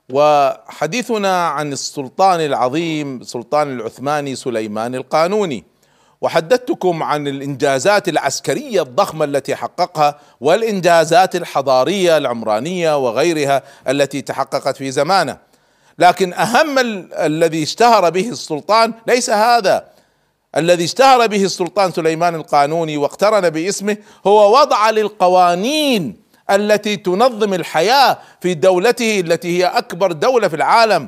وحديثنا 0.10 1.48
عن 1.48 1.74
السلطان 1.74 2.42
العظيم 2.42 3.22
السلطان 3.22 3.80
العثماني 3.80 4.36
سليمان 4.36 4.96
القانوني. 4.96 5.64
وحدثتكم 6.22 7.04
عن 7.04 7.28
الإنجازات 7.28 8.10
العسكرية 8.10 8.82
الضخمة 8.82 9.25
التي 9.25 9.56
حققها 9.56 10.20
والإنجازات 10.42 11.36
الحضارية 11.36 12.18
العمرانية 12.18 12.98
وغيرها 12.98 13.64
التي 13.88 14.22
تحققت 14.22 14.78
في 14.78 14.92
زمانه. 14.92 15.38
لكن 16.00 16.34
أهم 16.34 16.75
الذي 17.14 17.64
اشتهر 17.64 18.10
به 18.10 18.30
السلطان 18.30 18.94
ليس 19.08 19.30
هذا 19.30 19.95
الذي 20.58 20.84
اشتهر 20.84 21.28
به 21.28 21.44
السلطان 21.44 21.92
سليمان 21.92 22.36
القانوني 22.36 22.98
واقترن 22.98 23.50
باسمه 23.50 23.98
هو 24.28 24.62
وضع 24.62 24.90
للقوانين 24.90 26.18
التي 26.50 26.98
تنظم 26.98 27.54
الحياة 27.54 28.18
في 28.42 28.54
دولته 28.54 29.20
التي 29.20 29.58
هي 29.58 29.66
أكبر 29.66 30.12
دولة 30.12 30.48
في 30.48 30.56
العالم. 30.56 31.08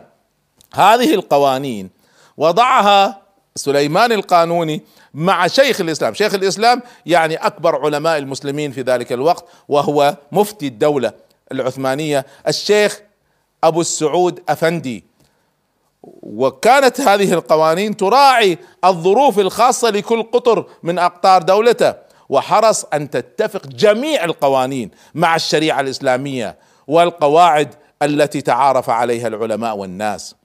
هذه 0.74 1.14
القوانين 1.14 1.90
وضعها 2.38 3.22
سليمان 3.56 4.12
القانوني 4.12 4.82
مع 5.14 5.48
شيخ 5.48 5.82
الإسلام، 5.82 6.14
شيخ 6.14 6.34
الإسلام 6.34 6.82
يعني 7.06 7.36
أكبر 7.36 7.86
علماء 7.86 8.18
المسلمين 8.18 8.72
في 8.72 8.82
ذلك 8.82 9.12
الوقت 9.14 9.46
وهو 9.70 10.18
مفتي 10.32 10.68
الدولة 10.68 11.14
العثمانية 11.52 12.26
الشيخ 12.48 13.02
أبو 13.64 13.82
السعود 13.82 14.44
أفندي. 14.50 15.04
وكانت 16.22 17.02
هذه 17.02 17.34
القوانين 17.34 17.98
تراعي 17.98 18.58
الظروف 18.86 19.40
الخاصة 19.40 19.90
لكل 19.90 20.24
قطر 20.24 20.66
من 20.84 21.00
أقطار 21.00 21.42
دولته. 21.42 21.94
وحرص 22.30 22.86
أن 22.94 23.10
تتفق 23.10 23.68
جميع 23.68 24.24
القوانين 24.24 24.92
مع 25.16 25.36
الشريعة 25.36 25.80
الإسلامية 25.80 26.58
والقواعد 26.88 27.76
التي 28.02 28.42
تعارف 28.42 28.90
عليها 28.90 29.28
العلماء 29.28 29.78
والناس. 29.78 30.36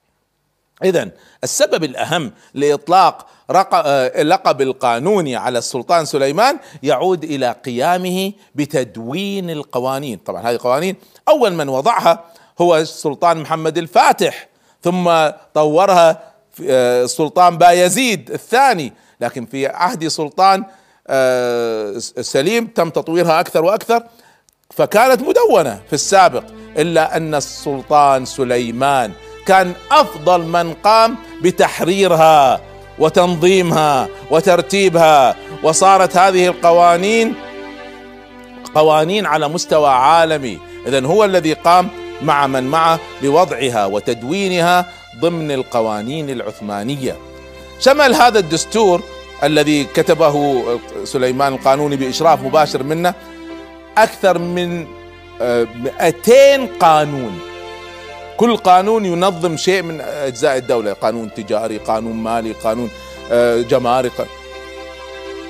اذا 0.85 1.11
السبب 1.45 1.85
الأهم 1.85 2.33
لإطلاق 2.55 3.27
آه، 3.75 4.23
لقب 4.23 4.61
القانوني 4.61 5.37
على 5.37 5.59
السلطان 5.59 6.05
سليمان 6.05 6.59
يعود 6.83 7.25
إلى 7.25 7.53
قيامه 7.65 8.33
بتدوين 8.55 9.51
القوانين. 9.51 10.19
طبعا 10.19 10.43
هذه 10.43 10.55
القوانين 10.55 10.97
أول 11.29 11.53
من 11.53 11.69
وضعها 11.69 12.25
هو 12.61 12.77
السلطان 12.77 13.39
محمد 13.41 13.79
الفاتح. 13.79 14.52
ثم 14.83 15.11
طورها 15.55 16.23
آه، 16.67 17.05
السلطان 17.05 17.59
بايزيد 17.59 18.31
الثاني. 18.31 18.93
لكن 19.21 19.47
في 19.47 19.67
عهد 19.67 20.09
سلطان 20.09 20.65
آه، 21.09 21.99
سليم 22.21 22.67
تم 22.67 22.91
تطويرها 22.91 23.41
أكثر 23.41 23.65
وأكثر 23.65 24.03
فكانت 24.71 25.23
مدونة 25.23 25.81
في 25.87 25.93
السابق 25.93 26.45
إلا 26.77 27.17
أن 27.17 27.35
السلطان 27.35 28.25
سليمان 28.25 29.13
كان 29.47 29.73
أفضل 29.91 30.41
من 30.41 30.75
قام 30.75 31.17
بتحريرها 31.43 32.61
وتنظيمها 32.99 34.09
وترتيبها 34.31 35.37
وصارت 35.63 36.17
هذه 36.17 36.47
القوانين 36.47 37.35
قوانين 38.75 39.27
على 39.27 39.49
مستوى 39.49 39.89
عالمي. 39.91 40.59
اذا 40.87 41.07
هو 41.07 41.25
الذي 41.25 41.53
قام 41.53 41.89
مع 42.23 42.47
من 42.47 42.63
معه 42.63 43.01
بوضعها 43.23 43.87
وتدوينها 43.87 44.87
ضمن 45.21 45.51
القوانين 45.51 46.31
العثمانية. 46.31 47.17
شمل 47.81 48.15
هذا 48.15 48.39
الدستور 48.39 49.03
الذي 49.43 49.85
كتبه 49.85 50.65
سليمان 51.05 51.53
القانوني 51.53 51.97
بإشراف 51.97 52.43
مباشر 52.43 52.83
منه 52.83 53.15
أكثر 53.99 54.39
من 54.39 54.87
200 55.41 56.33
آه، 56.33 56.69
قانون. 56.81 57.39
كل 58.37 58.57
قانون 58.57 59.05
ينظم 59.05 59.57
شيء 59.57 59.83
من 59.83 60.01
أجزاء 60.01 60.57
الدولة 60.57 60.93
قانون 60.93 61.35
تجاري 61.35 61.79
قانون 61.79 62.17
مالي 62.17 62.53
قانون 62.53 62.91
آه، 63.33 63.61
جمارك 63.61 64.27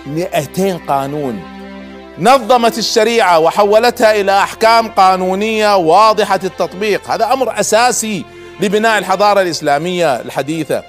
200 0.07 0.77
قانون. 0.89 1.62
نظمت 2.19 2.79
الشريعة 2.79 3.39
وحولتها 3.39 4.21
إلى 4.21 4.39
أحكام 4.39 4.89
قانونية 4.89 5.77
واضحة 5.77 6.41
التطبيق. 6.45 7.11
هذا 7.11 7.33
أمر 7.33 7.61
أساسي 7.61 8.25
لبناء 8.61 8.99
الحضارة 8.99 9.41
الإسلامية 9.41 10.21
الحديثة. 10.21 10.83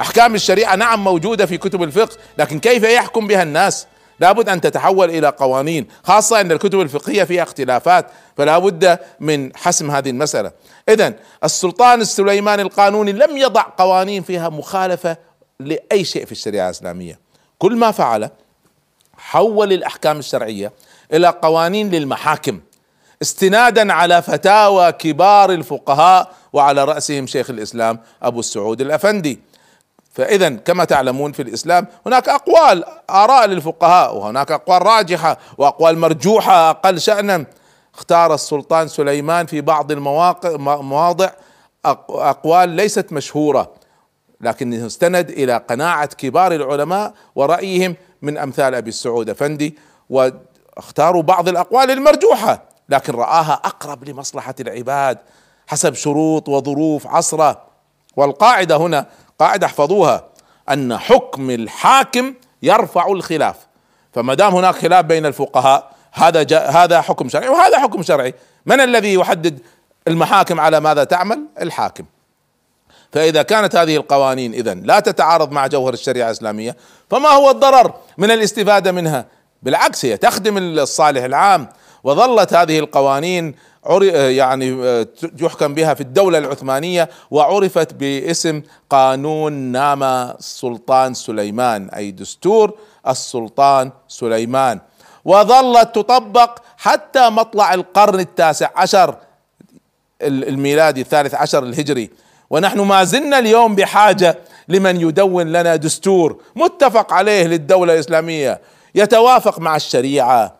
أحكام 0.00 0.34
الشريعة 0.34 0.76
نعم 0.76 1.04
موجودة 1.04 1.46
في 1.46 1.58
كتب 1.58 1.82
الفقه 1.82 2.16
لكن 2.38 2.60
كيف 2.60 2.82
يحكم 2.82 3.26
بها 3.26 3.42
الناس؟ 3.42 3.86
لابد 4.20 4.48
أن 4.48 4.60
تتحول 4.60 5.10
إلى 5.10 5.28
قوانين 5.28 5.86
خاصة 6.04 6.40
أن 6.40 6.52
الكتب 6.52 6.80
الفقهية 6.80 7.24
فيها 7.24 7.42
اختلافات 7.42 8.06
فلا 8.36 8.58
بد 8.58 8.98
من 9.20 9.56
حسم 9.56 9.90
هذه 9.90 10.10
المسألة. 10.10 10.52
اذا 10.88 11.14
السلطان 11.44 12.00
السليماني 12.00 12.62
القانوني 12.62 13.12
لم 13.12 13.36
يضع 13.36 13.62
قوانين 13.78 14.22
فيها 14.22 14.48
مخالفة 14.48 15.16
لأي 15.60 16.04
شيء 16.04 16.24
في 16.24 16.32
الشريعة 16.32 16.66
الإسلامية. 16.66 17.20
كل 17.58 17.76
ما 17.76 17.90
فعله 17.90 18.43
حول 19.18 19.72
الأحكام 19.72 20.18
الشرعية 20.18 20.72
إلى 21.12 21.28
قوانين 21.28 21.90
للمحاكم 21.90 22.60
استنادا 23.22 23.92
على 23.92 24.22
فتاوى 24.22 24.92
كبار 24.92 25.52
الفقهاء 25.52 26.32
وعلى 26.52 26.84
رأسهم 26.84 27.26
شيخ 27.26 27.50
الإسلام 27.50 28.00
أبو 28.22 28.40
السعود 28.40 28.80
الأفندي. 28.80 29.40
فاذا 30.12 30.48
كما 30.48 30.84
تعلمون 30.84 31.32
في 31.32 31.42
الإسلام 31.42 31.86
هناك 32.06 32.28
أقوال 32.28 32.84
آراء 33.10 33.46
للفقهاء 33.46 34.16
وهناك 34.16 34.50
أقوال 34.52 34.86
راجحة 34.86 35.38
وأقوال 35.58 35.98
مرجوحة 35.98 36.70
أقل 36.70 37.00
شأنا. 37.00 37.44
اختار 37.94 38.34
السلطان 38.34 38.88
سليمان 38.88 39.46
في 39.46 39.60
بعض 39.60 39.92
المواقع 39.92 40.56
مواضع 40.82 41.30
أقوال 41.84 42.68
ليست 42.68 43.12
مشهورة 43.12 43.72
لكنه 44.40 44.86
استند 44.86 45.30
إلى 45.30 45.56
قناعة 45.68 46.06
كبار 46.06 46.54
العلماء 46.54 47.14
ورأيهم 47.34 47.96
من 48.24 48.38
أمثال 48.38 48.74
أبي 48.74 48.88
السعود 48.88 49.30
أفندي 49.30 49.78
واختاروا 50.10 51.22
بعض 51.22 51.48
الأقوال 51.48 51.90
المرجوحة 51.90 52.62
لكن 52.88 53.12
رآها 53.12 53.52
أقرب 53.52 54.08
لمصلحة 54.08 54.54
العباد 54.60 55.18
حسب 55.66 55.94
شروط 55.94 56.48
وظروف 56.48 57.06
عصره. 57.06 57.62
والقاعدة 58.16 58.76
هنا 58.76 59.06
قاعدة 59.38 59.66
احفظوها 59.66 60.28
أن 60.70 60.96
حكم 60.96 61.50
الحاكم 61.50 62.34
يرفع 62.62 63.06
الخلاف. 63.06 63.56
فما 64.12 64.34
دام 64.34 64.54
هناك 64.54 64.74
خلاف 64.74 65.04
بين 65.04 65.26
الفقهاء 65.26 65.94
هذا 66.12 66.58
هذا 66.58 67.00
حكم 67.00 67.28
شرعي 67.28 67.48
وهذا 67.48 67.78
حكم 67.78 68.02
شرعي. 68.02 68.34
من 68.66 68.80
الذي 68.80 69.14
يحدد 69.14 69.60
المحاكم 70.08 70.60
على 70.60 70.80
ماذا 70.80 71.04
تعمل؟ 71.04 71.46
الحاكم. 71.60 72.04
فإذا 73.14 73.42
كانت 73.42 73.76
هذه 73.76 73.96
القوانين 73.96 74.54
اذا 74.54 74.74
لا 74.74 75.00
تتعارض 75.00 75.52
مع 75.52 75.66
جوهر 75.66 75.92
الشريعة 75.92 76.26
الإسلامية 76.26 76.76
فما 77.10 77.28
هو 77.28 77.50
الضرر 77.50 77.94
من 78.18 78.30
الاستفادة 78.30 78.92
منها؟ 78.92 79.26
بالعكس 79.62 80.04
هي 80.04 80.16
تخدم 80.16 80.58
الصالح 80.58 81.24
العام 81.24 81.68
وظلت 82.04 82.54
هذه 82.54 82.78
القوانين 82.78 83.54
يعني 84.12 84.94
يحكم 85.40 85.74
بها 85.74 85.94
في 85.94 86.00
الدولة 86.00 86.38
العثمانية 86.38 87.10
وعرفت 87.30 87.94
باسم 87.94 88.62
قانون 88.90 89.52
نام 89.52 90.02
السلطان 90.02 91.14
سليمان 91.14 91.88
أي 91.88 92.10
دستور 92.10 92.78
السلطان 93.08 93.92
سليمان. 94.08 94.80
وظلت 95.24 95.94
تطبق 95.94 96.58
حتى 96.76 97.30
مطلع 97.30 97.74
القرن 97.74 98.20
التاسع 98.20 98.70
عشر 98.76 99.16
الميلادي 100.22 101.00
الثالث 101.00 101.34
عشر 101.34 101.62
الهجري. 101.62 102.10
ونحن 102.50 102.80
ما 102.80 103.04
زلنا 103.04 103.38
اليوم 103.38 103.74
بحاجة 103.74 104.38
لمن 104.68 105.00
يدون 105.00 105.52
لنا 105.52 105.76
دستور 105.76 106.40
متفق 106.56 107.12
عليه 107.12 107.46
للدولة 107.46 107.94
الإسلامية 107.94 108.60
يتوافق 108.94 109.58
مع 109.58 109.76
الشريعة 109.76 110.54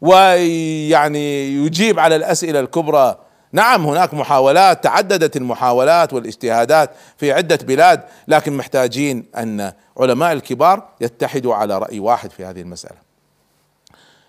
ويعني 0.00 1.48
يجيب 1.66 2.00
على 2.00 2.16
الأسئلة 2.16 2.60
الكبرى. 2.60 3.18
نعم 3.52 3.86
هناك 3.86 4.14
محاولات 4.14 4.84
تعددت 4.84 5.36
المحاولات 5.36 6.12
والاجتهادات 6.12 6.90
في 7.16 7.32
عدة 7.32 7.58
بلاد 7.62 8.00
لكن 8.28 8.52
محتاجين 8.56 9.24
أن 9.36 9.72
علماء 9.98 10.32
الكبار 10.32 10.88
يتحدوا 11.00 11.54
على 11.54 11.78
رأي 11.78 12.00
واحد 12.00 12.30
في 12.30 12.44
هذه 12.44 12.60
المسألة. 12.60 13.04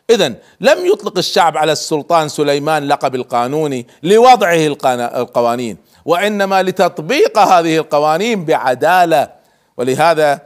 اذا 0.09 0.27
لم 0.61 0.85
يطلق 0.85 1.17
الشعب 1.17 1.57
على 1.57 1.71
السلطان 1.71 2.29
سليمان 2.29 2.87
لقب 2.87 3.15
القانوني 3.15 3.87
لوضعه 4.03 4.67
القوانين. 5.15 5.77
وإنما 6.05 6.63
لتطبيق 6.63 7.39
هذه 7.39 7.77
القوانين 7.77 8.45
بعدالة. 8.45 9.29
ولهذا 9.77 10.41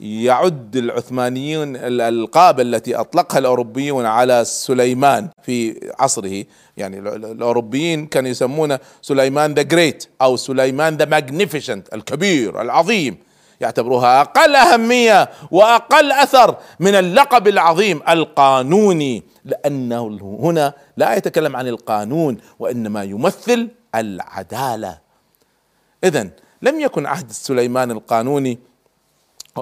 يعد 0.00 0.76
العثمانيون 0.76 1.76
الألقاب 1.76 2.60
التي 2.60 2.94
أطلقها 2.94 3.38
الأوروبيون 3.38 4.06
على 4.06 4.44
سليمان 4.44 5.28
في 5.42 5.80
عصره. 5.98 6.44
يعني 6.76 6.98
الأوروبيين 6.98 8.06
كانوا 8.06 8.30
يسمونه 8.30 8.78
سليمان 9.02 9.54
the 9.54 9.62
Great 9.62 10.06
أو 10.22 10.36
سليمان 10.36 10.96
the 10.96 11.04
Magnificent 11.04 11.94
الكبير 11.94 12.60
العظيم. 12.60 13.18
يعتبروها 13.60 14.20
أقل 14.20 14.56
أهمية 14.56 15.30
وأقل 15.50 16.12
أثر 16.12 16.56
من 16.80 16.94
اللقب 16.94 17.48
العظيم 17.48 18.00
القانوني. 18.08 19.22
لأنه 19.44 20.38
هنا 20.42 20.72
لا 20.96 21.14
يتكلم 21.16 21.56
عن 21.56 21.68
القانون 21.68 22.36
وإنما 22.58 23.02
يمثل 23.02 23.68
العدالة. 23.94 24.98
اذا 26.04 26.30
لم 26.62 26.80
يكن 26.80 27.06
عهد 27.06 27.32
سليمان 27.32 27.90
القانوني 27.90 28.58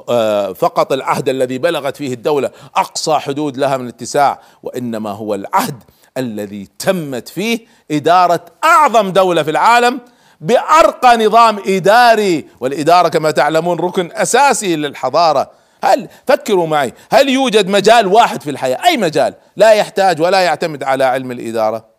آه، 0.08 0.52
فقط 0.52 0.92
العهد 0.92 1.28
الذي 1.28 1.58
بلغت 1.58 1.96
فيه 1.96 2.14
الدولة 2.14 2.50
أقصى 2.76 3.14
حدود 3.14 3.56
لها 3.56 3.76
من 3.76 3.84
الاتساع 3.84 4.40
وإنما 4.62 5.10
هو 5.10 5.34
العهد 5.34 5.82
الذي 6.16 6.68
تمت 6.78 7.28
فيه 7.28 7.58
إدارة 7.90 8.44
أعظم 8.64 9.10
دولة 9.10 9.42
في 9.42 9.50
العالم 9.50 10.00
بأرقى 10.40 11.26
نظام 11.26 11.58
إداري. 11.66 12.48
والإدارة 12.60 13.08
كما 13.08 13.30
تعلمون 13.30 13.78
ركن 13.80 14.10
أساسي 14.12 14.76
للحضارة. 14.76 15.50
هل 15.84 16.08
فكروا 16.26 16.66
معي 16.66 16.92
هل 17.10 17.28
يوجد 17.28 17.68
مجال 17.68 18.06
واحد 18.06 18.42
في 18.42 18.50
الحياة؟ 18.50 18.84
أي 18.84 18.96
مجال؟ 18.96 19.34
لا 19.56 19.72
يحتاج 19.72 20.20
ولا 20.20 20.40
يعتمد 20.40 20.82
على 20.82 21.04
علم 21.04 21.30
الإدارة. 21.30 21.95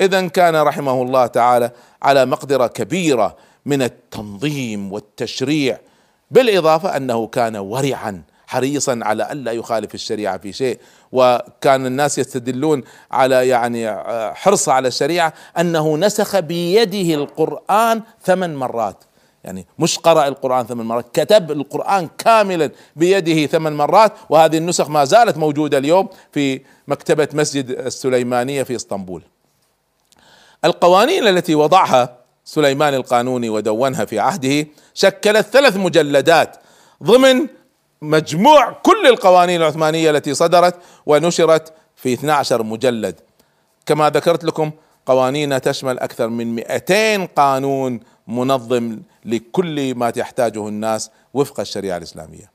إذا 0.00 0.28
كان 0.28 0.56
رحمه 0.56 1.02
الله 1.02 1.26
تعالى 1.26 1.70
على 2.02 2.26
مقدرة 2.26 2.66
كبيرة 2.66 3.36
من 3.66 3.82
التنظيم 3.82 4.92
والتشريع 4.92 5.78
بالإضافة 6.30 6.96
أنه 6.96 7.26
كان 7.26 7.56
ورعا 7.56 8.22
حريصا 8.46 9.00
على 9.02 9.32
ألا 9.32 9.52
يخالف 9.52 9.94
الشريعة 9.94 10.38
في 10.38 10.52
شيء. 10.52 10.78
وكان 11.12 11.86
الناس 11.86 12.18
يستدلون 12.18 12.82
على 13.10 13.48
يعني 13.48 13.96
حرصه 14.34 14.72
على 14.72 14.88
الشريعة 14.88 15.32
أنه 15.58 15.96
نسخ 15.96 16.38
بيده 16.38 17.14
القرآن 17.14 18.02
ثمان 18.24 18.56
مرات. 18.56 19.04
يعني 19.44 19.66
مش 19.78 19.98
قرأ 19.98 20.28
القرآن 20.28 20.66
ثمان 20.66 20.86
مرات 20.86 21.20
كتب 21.20 21.50
القرآن 21.50 22.08
كاملا 22.18 22.70
بيده 22.96 23.46
ثمان 23.46 23.72
مرات 23.72 24.12
وهذه 24.30 24.58
النسخ 24.58 24.88
ما 24.90 25.04
زالت 25.04 25.36
موجودة 25.36 25.78
اليوم 25.78 26.08
في 26.32 26.60
مكتبة 26.88 27.28
مسجد 27.32 27.70
السليمانية 27.70 28.62
في 28.62 28.76
إسطنبول. 28.76 29.22
القوانين 30.66 31.26
التي 31.26 31.54
وضعها 31.54 32.16
سليمان 32.44 32.94
القانوني 32.94 33.48
ودونها 33.48 34.04
في 34.04 34.18
عهده 34.18 34.66
شكلت 34.94 35.46
ثلاث 35.46 35.76
مجلدات 35.76 36.56
ضمن 37.02 37.46
مجموع 38.02 38.70
كل 38.70 39.06
القوانين 39.06 39.60
العثمانية 39.60 40.10
التي 40.10 40.34
صدرت 40.34 40.74
ونشرت 41.06 41.72
في 41.96 42.12
12 42.12 42.62
مجلد. 42.62 43.20
كما 43.86 44.10
ذكرت 44.10 44.44
لكم 44.44 44.70
قوانين 45.06 45.60
تشمل 45.60 45.98
أكثر 45.98 46.28
من 46.28 46.54
200 46.54 47.26
قانون 47.26 48.00
منظم 48.28 48.98
لكل 49.24 49.94
ما 49.94 50.10
تحتاجه 50.10 50.68
الناس 50.68 51.10
وفق 51.34 51.60
الشريعة 51.60 51.96
الإسلامية. 51.96 52.50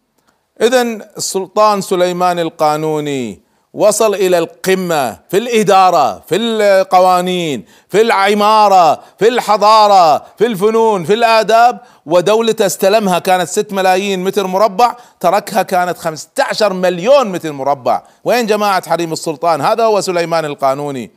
إذا 0.61 0.81
السلطان 1.17 1.81
سليمان 1.81 2.39
القانوني 2.39 3.41
وصل 3.73 4.15
إلى 4.15 4.37
القمة 4.37 5.19
في 5.29 5.37
الإدارة 5.37 6.23
في 6.27 6.35
القوانين 6.35 7.65
في 7.89 8.01
العمارة 8.01 9.01
في 9.19 9.27
الحضارة 9.27 10.25
في 10.37 10.45
الفنون 10.45 11.03
في 11.03 11.13
الآداب. 11.13 11.79
ودولته 12.05 12.65
استلمها 12.65 13.19
كانت 13.19 13.49
6 13.49 13.75
ملايين 13.75 14.23
متر 14.23 14.47
مربع 14.47 14.95
تركها 15.19 15.63
كانت 15.63 15.97
15 15.97 16.73
مليون 16.73 17.27
متر 17.27 17.51
مربع. 17.51 18.03
وين 18.23 18.45
جماعة 18.45 18.89
حريم 18.89 19.13
السلطان؟ 19.13 19.61
هذا 19.61 19.83
هو 19.83 20.01
سليمان 20.01 20.45
القانوني. 20.45 21.11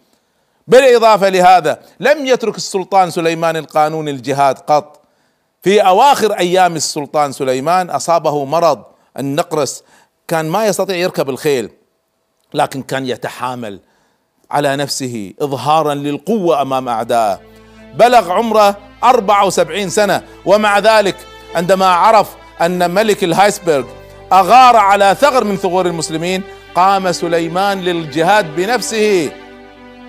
بالإضافة 0.67 1.29
لهذا 1.29 1.79
لم 2.01 2.27
يترك 2.27 2.57
السلطان 2.57 3.11
سليمان 3.11 3.57
القانوني 3.57 4.11
الجهاد 4.11 4.59
قط. 4.59 5.01
في 5.62 5.81
أواخر 5.81 6.33
أيام 6.33 6.77
السلطان 6.77 7.33
سليمان 7.33 7.90
أصابه 7.90 8.45
مرض 8.45 8.83
النقرس. 9.19 9.83
كان 10.29 10.49
ما 10.49 10.67
يستطيع 10.67 10.97
يركب 10.97 11.31
الخيل. 11.31 11.71
لكن 12.55 12.83
كان 12.83 13.07
يتحامل 13.07 13.81
على 14.51 14.77
نفسه 14.77 15.33
اظهارا 15.40 15.95
للقوة 15.95 16.62
أمام 16.62 16.88
اعدائه 16.88 17.40
بلغ 17.95 18.33
عمره 18.33 18.77
74 19.05 19.90
سنة 19.90 20.23
ومع 20.47 20.79
ذلك 20.79 21.17
عندما 21.55 21.87
عرف 21.87 22.29
أن 22.62 22.90
ملك 22.90 23.25
الهايسبرغ 23.25 23.85
أغار 24.33 24.77
على 24.77 25.17
ثغر 25.21 25.45
من 25.45 25.57
ثغور 25.57 25.87
المسلمين 25.87 26.43
قام 26.75 27.12
سليمان 27.12 27.81
للجهاد 27.81 28.57
بنفسه 28.57 29.31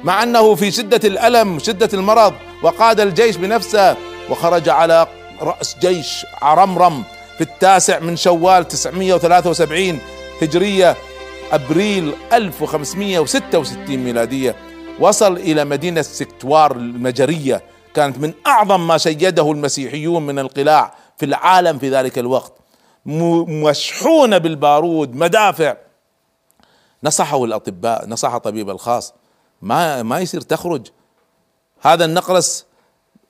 مع 0.04 0.24
أنه 0.24 0.56
في 0.56 0.72
شدة 0.72 1.08
الألم 1.08 1.60
شدة 1.60 1.90
المرض 1.94 2.34
وقاد 2.64 3.00
الجيش 3.00 3.36
بنفسه 3.36 3.96
وخرج 4.30 4.70
على 4.70 5.08
رأس 5.42 5.76
جيش 5.82 6.26
عرمرم 6.42 7.04
في 7.38 7.42
التاسع 7.42 8.00
من 8.00 8.16
شوال 8.18 8.68
973 8.68 10.00
هجرية 10.42 10.96
أبريل 11.52 12.14
1566 12.34 13.98
ميلادية 13.98 14.56
وصل 15.00 15.38
إلى 15.38 15.66
مدينة 15.66 16.02
سكتوار 16.02 16.72
المجرية 16.72 17.64
كانت 17.94 18.18
من 18.18 18.34
أعظم 18.48 18.88
ما 18.88 18.98
شيده 18.98 19.52
المسيحيون 19.52 20.26
من 20.26 20.40
القلاع 20.40 20.96
في 21.18 21.26
العالم 21.26 21.80
في 21.80 21.90
ذلك 21.90 22.20
الوقت. 22.20 22.54
مشحونه 23.06 24.38
بالبارود 24.38 25.16
مدافع. 25.16 25.76
نصحه 27.04 27.44
الأطباء 27.44 28.08
نصح 28.08 28.38
طبيب 28.38 28.70
الخاص 28.70 29.14
ما 29.62 30.04
ما 30.04 30.20
يصير 30.20 30.42
تخرج. 30.42 30.88
هذا 31.82 32.06
النقرس 32.06 32.66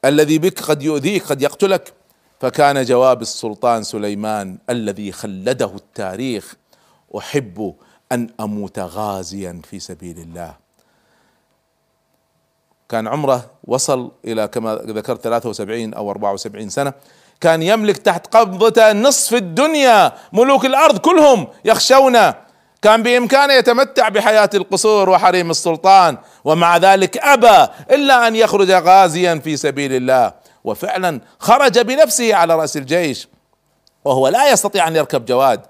الذي 0.06 0.38
بك 0.38 0.62
قد 0.62 0.84
يؤذيك 0.84 1.26
قد 1.26 1.42
يقتلك. 1.42 1.94
فكان 2.40 2.84
جواب 2.84 3.22
السلطان 3.22 3.84
سليمان 3.84 4.58
الذي 4.70 5.12
خلده 5.12 5.72
التاريخ 5.76 6.56
أحب 7.18 7.76
أن 8.16 8.30
أموت 8.40 8.80
غازيا 8.80 9.62
في 9.70 9.80
سبيل 9.80 10.18
الله. 10.18 10.54
كان 12.90 13.08
عمره 13.08 13.46
وصل 13.64 14.12
إلى 14.26 14.48
كما 14.48 14.76
ذكرت 14.76 15.22
73 15.22 15.94
أو 15.94 16.10
74 16.12 16.70
سنة. 16.70 16.94
كان 17.42 17.62
يملك 17.62 17.98
تحت 17.98 18.36
قبضته 18.36 18.94
نصف 18.94 19.34
الدنيا 19.34 20.12
ملوك 20.34 20.66
الأرض 20.66 20.98
كلهم 20.98 21.48
يخشونه. 21.66 22.36
كان 22.82 23.04
بإمكانه 23.04 23.54
يتمتع 23.54 24.10
بحياة 24.10 24.50
القصور 24.54 25.10
وحريم 25.10 25.52
السلطان 25.52 26.18
ومع 26.44 26.78
ذلك 26.78 27.18
أبى 27.18 27.72
إلا 27.92 28.28
أن 28.28 28.36
يخرج 28.36 28.72
غازيا 28.72 29.36
في 29.36 29.58
سبيل 29.58 29.94
الله. 29.94 30.34
وفعلا 30.64 31.22
خرج 31.40 31.80
بنفسه 31.80 32.36
على 32.36 32.56
رأس 32.56 32.78
الجيش 32.78 33.28
وهو 34.06 34.28
لا 34.28 34.52
يستطيع 34.52 34.88
أن 34.88 34.96
يركب 34.96 35.26
جواد. 35.26 35.62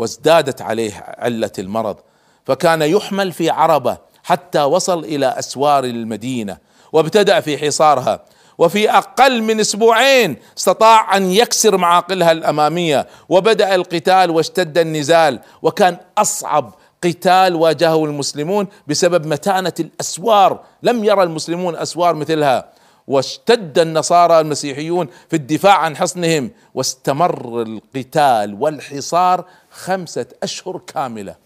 وازدادت 0.00 0.62
عليه 0.62 1.14
علة 1.18 1.50
المرض 1.58 1.96
فكان 2.44 2.82
يحمل 2.82 3.32
في 3.32 3.50
عربة 3.50 3.98
حتى 4.24 4.62
وصل 4.62 5.04
إلى 5.04 5.26
أسوار 5.38 5.84
المدينة 5.84 6.58
وابتدأ 6.92 7.40
في 7.40 7.58
حصارها 7.58 8.24
وفي 8.58 8.90
أقل 8.90 9.42
من 9.42 9.60
أسبوعين 9.60 10.36
استطاع 10.58 11.16
أن 11.16 11.30
يكسر 11.30 11.76
معاقلها 11.76 12.32
الأمامية 12.32 13.06
وبدأ 13.28 13.74
القتال 13.74 14.30
واشتد 14.30 14.78
النزال 14.78 15.40
وكان 15.62 15.96
أصعب 16.18 16.74
قتال 17.04 17.54
واجهه 17.54 18.04
المسلمون 18.04 18.66
بسبب 18.86 19.26
متانة 19.26 19.72
الأسوار 19.80 20.60
لم 20.82 21.04
يرى 21.04 21.22
المسلمون 21.22 21.76
أسوار 21.76 22.14
مثلها 22.14 22.68
واشتد 23.06 23.78
النصارى 23.78 24.40
المسيحيون 24.40 25.08
في 25.28 25.36
الدفاع 25.36 25.76
عن 25.78 25.96
حصنهم 25.96 26.50
واستمر 26.74 27.62
القتال 27.62 28.56
والحصار 28.60 29.44
خمسة 29.84 30.26
أشهر 30.42 30.78
كاملة. 30.86 31.36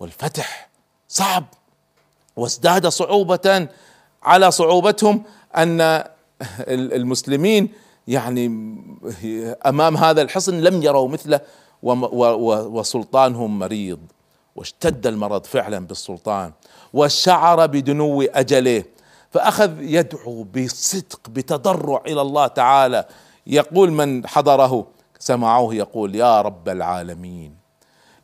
والفتح 0.00 0.68
صعب. 1.08 1.44
وازداد 2.36 2.86
صعوبة 2.86 3.68
على 4.22 4.50
صعوبتهم 4.50 5.22
أن 5.56 6.04
المسلمين 6.68 7.72
يعني 8.08 8.46
أمام 9.66 9.96
هذا 9.96 10.22
الحصن 10.22 10.60
لم 10.60 10.82
يروا 10.82 11.08
مثله 11.08 11.40
وسلطانهم 11.82 13.58
مريض. 13.58 13.98
واشتد 14.56 15.06
المرض 15.06 15.44
فعلا 15.44 15.86
بالسلطان. 15.86 16.52
وشعر 16.92 17.66
بدنو 17.66 18.22
أجله. 18.22 18.84
فأخذ 19.30 19.82
يدعو 19.82 20.44
بصدق 20.44 21.20
بتضرع 21.28 22.02
إلى 22.06 22.20
الله 22.20 22.46
تعالى. 22.46 23.04
يقول 23.46 23.92
من 23.92 24.26
حضره 24.26 24.86
سمعوه 25.18 25.74
يقول 25.74 26.14
يا 26.14 26.40
رب 26.40 26.68
العالمين 26.68 27.56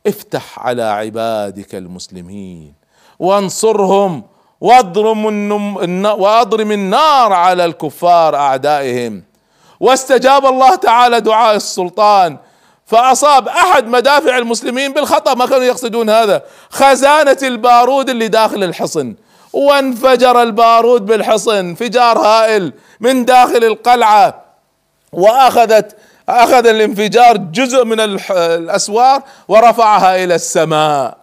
افتح 0.07 0.59
على 0.59 0.83
عبادك 0.83 1.75
المسلمين 1.75 2.73
وانصرهم 3.19 4.23
واضرم 4.61 6.71
النار 6.71 7.33
على 7.33 7.65
الكفار 7.65 8.35
أعدائهم. 8.35 9.23
واستجاب 9.79 10.45
الله 10.45 10.75
تعالى 10.75 11.21
دعاء 11.21 11.55
السلطان 11.55 12.37
فأصاب 12.85 13.47
أحد 13.47 13.87
مدافع 13.87 14.37
المسلمين 14.37 14.93
بالخطأ. 14.93 15.33
ما 15.33 15.45
كانوا 15.45 15.63
يقصدون 15.63 16.09
هذا؟ 16.09 16.43
خزانة 16.69 17.37
البارود 17.43 18.09
اللي 18.09 18.27
داخل 18.27 18.63
الحصن. 18.63 19.15
وانفجر 19.53 20.41
البارود 20.41 21.05
بالحصن 21.05 21.55
انفجار 21.55 22.19
هائل 22.19 22.73
من 22.99 23.25
داخل 23.25 23.63
القلعة 23.63 24.43
وأخذت 25.11 25.95
أخذ 26.29 26.67
الانفجار 26.67 27.37
جزء 27.37 27.85
من 27.85 27.99
الأسوار 27.99 29.21
ورفعها 29.47 30.23
إلى 30.23 30.35
السماء. 30.35 31.17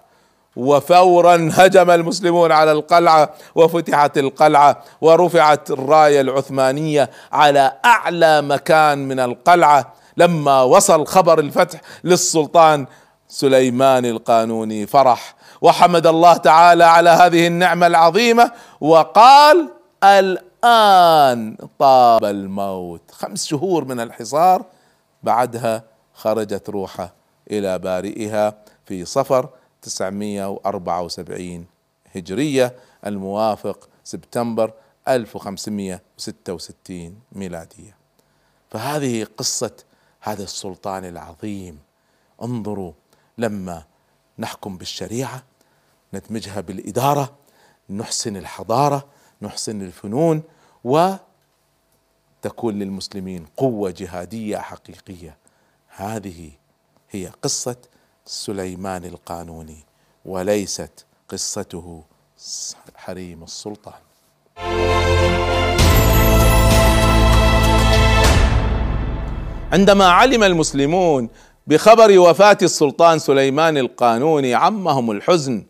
وفورا 0.57 1.51
هجم 1.53 1.91
المسلمون 1.91 2.53
على 2.53 2.73
القلعة 2.73 3.31
وفتحت 3.55 4.19
القلعة 4.19 4.83
ورفعت 5.01 5.71
الراية 5.71 6.21
العثمانية 6.21 7.11
على 7.33 7.73
أعلى 7.85 8.43
مكان 8.43 9.09
من 9.09 9.21
القلعة. 9.21 9.93
لما 10.17 10.63
وصل 10.63 11.07
خبر 11.07 11.39
الفتح 11.39 11.81
للسلطان 12.05 12.87
سليمان 13.29 14.05
القانوني 14.05 14.87
فرح 14.87 15.35
وحمد 15.63 16.07
الله 16.07 16.37
تعالى 16.37 16.85
على 16.85 17.11
هذه 17.11 17.47
النعمة 17.47 17.87
العظيمة 17.87 18.53
وقال 18.81 19.69
الآن 20.05 21.57
طاب 21.79 22.25
الموت. 22.25 23.03
خمس 23.13 23.47
شهور 23.47 23.85
من 23.85 24.01
الحصار 24.01 24.63
بعدها 25.23 25.85
خرجت 26.15 26.69
روحه 26.69 27.13
إلى 27.51 27.79
بارئها 27.79 28.59
في 28.85 29.05
صفر 29.05 29.49
974 29.83 31.67
هجرية 32.15 32.77
الموافق 33.07 33.89
سبتمبر 34.05 34.73
1566 35.09 37.21
ميلادية. 37.33 37.97
فهذه 38.71 39.27
قصة 39.37 39.73
هذا 40.21 40.43
السلطان 40.43 41.05
العظيم. 41.05 41.79
انظروا 42.43 42.93
لما 43.39 43.85
نحكم 44.39 44.77
بالشريعة 44.77 45.43
ندمجها 46.15 46.61
بالإدارة 46.61 47.33
نحسن 47.91 48.37
الحضارة 48.37 49.07
نحسن 49.43 49.83
الفنون 49.83 50.43
وتكون 52.45 52.79
للمسلمين 52.79 53.47
قوة 53.57 53.95
جهادية 53.97 54.57
حقيقية. 54.57 55.37
هذه 55.89 56.51
هي 57.11 57.31
قصة 57.43 57.77
سليمان 58.25 59.05
القانوني 59.05 59.85
وليست 60.25 61.07
قصته 61.29 62.03
حريم 62.97 63.43
السلطان. 63.43 64.01
عندما 69.73 70.05
علم 70.05 70.43
المسلمون 70.45 71.29
بخبر 71.67 72.19
وفاة 72.19 72.59
السلطان 72.63 73.19
سليمان 73.19 73.79
القانوني 73.79 74.55
عمهم 74.55 75.11
الحزن 75.11 75.65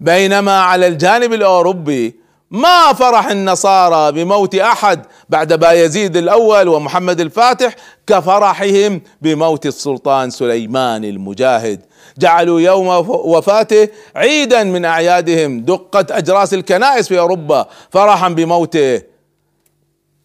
بينما 0.00 0.60
على 0.60 0.86
الجانب 0.86 1.32
الأوروبي 1.32 2.21
ما 2.52 2.92
فرح 2.92 3.30
النصارى 3.30 4.12
بموت 4.12 4.54
أحد 4.54 5.06
بعد 5.28 5.52
بايزيد 5.52 6.16
الأول 6.16 6.68
ومحمد 6.68 7.20
الفاتح 7.20 7.74
كفرحهم 8.06 9.00
بموت 9.22 9.66
السلطان 9.66 10.30
سليمان 10.30 11.04
المجاهد. 11.04 11.80
جعلوا 12.18 12.60
يوم 12.60 12.86
وفاته 13.08 13.88
عيدا 14.16 14.64
من 14.64 14.84
أعيادهم. 14.84 15.60
دقت 15.60 16.10
أجراس 16.10 16.54
الكنائس 16.54 17.08
في 17.08 17.18
أوروبا 17.18 17.68
فرحا 17.90 18.28
بموته. 18.28 19.02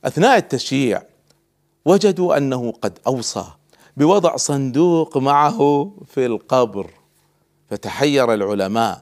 أثناء 0.05 0.37
التشييع 0.37 1.01
وجدوا 1.85 2.37
أنه 2.37 2.73
قد 2.81 2.99
أوصى 3.07 3.45
بوضع 3.97 4.35
صندوق 4.35 5.17
معه 5.17 5.91
في 6.07 6.25
القبر. 6.25 6.87
فتحير 7.69 8.33
العلماء. 8.33 9.01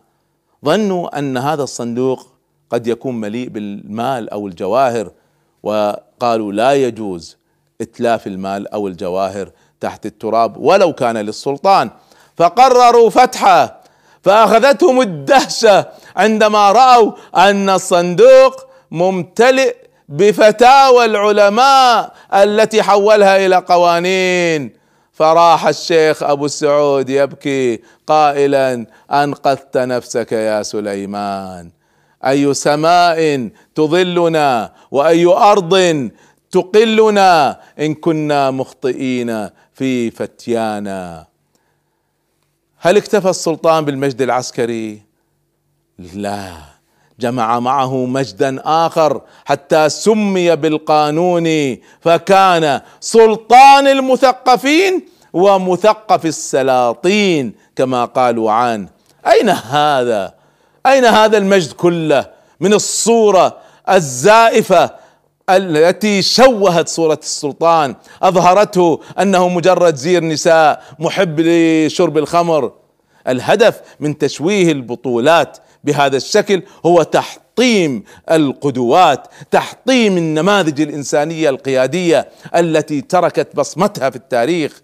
ظنوا 0.65 1.19
أن 1.19 1.37
هذا 1.37 1.63
الصندوق 1.63 2.34
قد 2.69 2.87
يكون 2.87 3.15
مليء 3.19 3.49
بالمال 3.49 4.29
أو 4.29 4.47
الجواهر. 4.47 5.11
وقالوا 5.63 6.51
لا 6.51 6.73
يجوز 6.73 7.37
إتلاف 7.81 8.27
المال 8.27 8.67
أو 8.67 8.87
الجواهر 8.87 9.49
تحت 9.79 10.05
التراب 10.05 10.57
ولو 10.57 10.93
كان 10.93 11.17
للسلطان. 11.17 11.89
فقرروا 12.37 13.09
فتحه 13.09 13.81
فأخذتهم 14.23 15.01
الدهشة 15.01 15.85
عندما 16.15 16.71
رأوا 16.71 17.11
أن 17.35 17.69
الصندوق 17.69 18.65
ممتلئ 18.91 19.75
بفتاوى 20.09 21.05
العلماء 21.05 22.13
التي 22.33 22.83
حولها 22.83 23.45
إلى 23.45 23.55
قوانين. 23.55 24.85
فراح 25.11 25.67
الشيخ 25.67 26.23
أبو 26.23 26.45
السعود 26.45 27.09
يبكي 27.09 27.81
قائلا 28.07 28.85
أنقذت 29.11 29.77
نفسك 29.77 30.31
يا 30.31 30.63
سليمان. 30.63 31.71
أي 32.27 32.53
سماء 32.53 33.49
تظلنا 33.75 34.71
وأي 34.91 35.25
أرض 35.25 36.09
تقلنا 36.51 37.59
إن 37.79 37.93
كنا 37.93 38.51
مخطئين 38.51 39.49
في 39.73 40.11
فتيانا. 40.11 41.25
هل 42.77 42.97
اكتفى 42.97 43.29
السلطان 43.29 43.85
بالمجد 43.85 44.21
العسكري؟ 44.21 45.01
لا. 46.13 46.51
جمع 47.19 47.59
معه 47.59 48.05
مجدا 48.05 48.61
آخر 48.65 49.21
حتى 49.45 49.89
سمي 49.89 50.55
بالقانون 50.55 51.77
فكان 52.01 52.81
سلطان 52.99 53.87
المثقفين 53.87 55.05
ومثقف 55.33 56.25
السلاطين 56.25 57.53
كما 57.75 58.05
قالوا 58.05 58.51
عنه 58.51 58.87
أين 59.27 59.49
هذا؟ 59.49 60.33
أين 60.85 61.05
هذا 61.05 61.37
المجد 61.37 61.71
كله 61.71 62.29
من 62.59 62.73
الصورة 62.73 63.57
الزائفة 63.89 64.89
التي 65.49 66.21
شوهت 66.21 66.87
صورة 66.89 67.19
السلطان؟ 67.23 67.95
أظهرته 68.21 68.99
أنه 69.19 69.49
مجرد 69.49 69.95
زير 69.95 70.23
نساء 70.23 70.83
محب 70.99 71.39
لشرب 71.39 72.17
الخمر. 72.17 72.71
الهدف 73.27 73.81
من 73.99 74.17
تشويه 74.17 74.71
البطولات 74.71 75.57
بهذا 75.83 76.17
الشكل 76.17 76.61
هو 76.85 77.03
تحطيم 77.03 78.03
القدوات 78.31 79.27
تحطيم 79.51 80.17
النماذج 80.17 80.81
الإنسانية 80.81 81.49
القيادية 81.49 82.27
التي 82.55 83.01
تركت 83.01 83.55
بصمتها 83.55 84.09
في 84.09 84.15
التاريخ. 84.15 84.81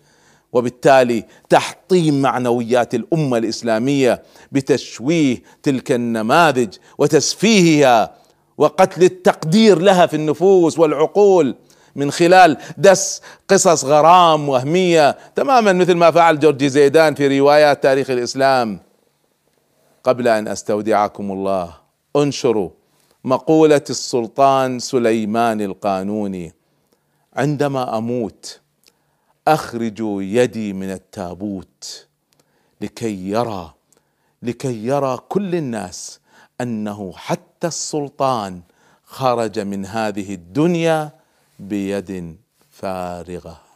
وبالتالي 0.54 1.26
تحطيم 1.50 2.22
معنويات 2.22 2.96
الأمة 2.96 3.38
الإسلامية 3.38 4.24
بتشويه 4.52 5.44
تلك 5.64 5.92
النماذج 5.92 6.76
وتسفيهها 6.98 8.16
وقتل 8.58 9.04
التقدير 9.04 9.80
لها 9.80 10.06
في 10.06 10.16
النفوس 10.16 10.80
والعقول 10.80 11.56
من 11.96 12.12
خلال 12.12 12.58
دس 12.78 13.22
قصص 13.48 13.86
غرام 13.86 14.50
وهمية 14.50 15.18
تماما 15.36 15.74
مثل 15.74 15.94
ما 15.94 16.12
فعل 16.12 16.40
جورجي 16.40 16.70
زيدان 16.70 17.16
في 17.16 17.40
روايات 17.40 17.84
تاريخ 17.84 18.10
الإسلام. 18.10 18.80
قبل 20.04 20.28
أن 20.28 20.48
أستودعكم 20.48 21.32
الله 21.32 21.74
انشروا 22.16 22.70
مقولة 23.24 23.82
السلطان 23.90 24.80
سليمان 24.80 25.62
القانوني. 25.62 26.54
عندما 27.34 27.98
أموت 27.98 28.61
اخرجوا 29.48 30.24
يدي 30.24 30.74
من 30.74 30.92
التابوت 30.92 32.08
لكي 32.82 33.30
يرى 33.30 33.74
لكي 34.44 34.86
يرى 34.86 35.18
كل 35.30 35.56
الناس 35.56 36.20
أنه 36.62 37.14
حتى 37.16 37.68
السلطان 37.68 38.62
خرج 39.04 39.60
من 39.60 39.86
هذه 39.86 40.34
الدنيا 40.34 41.12
بيد 41.60 42.38
فارغة. 42.72 43.71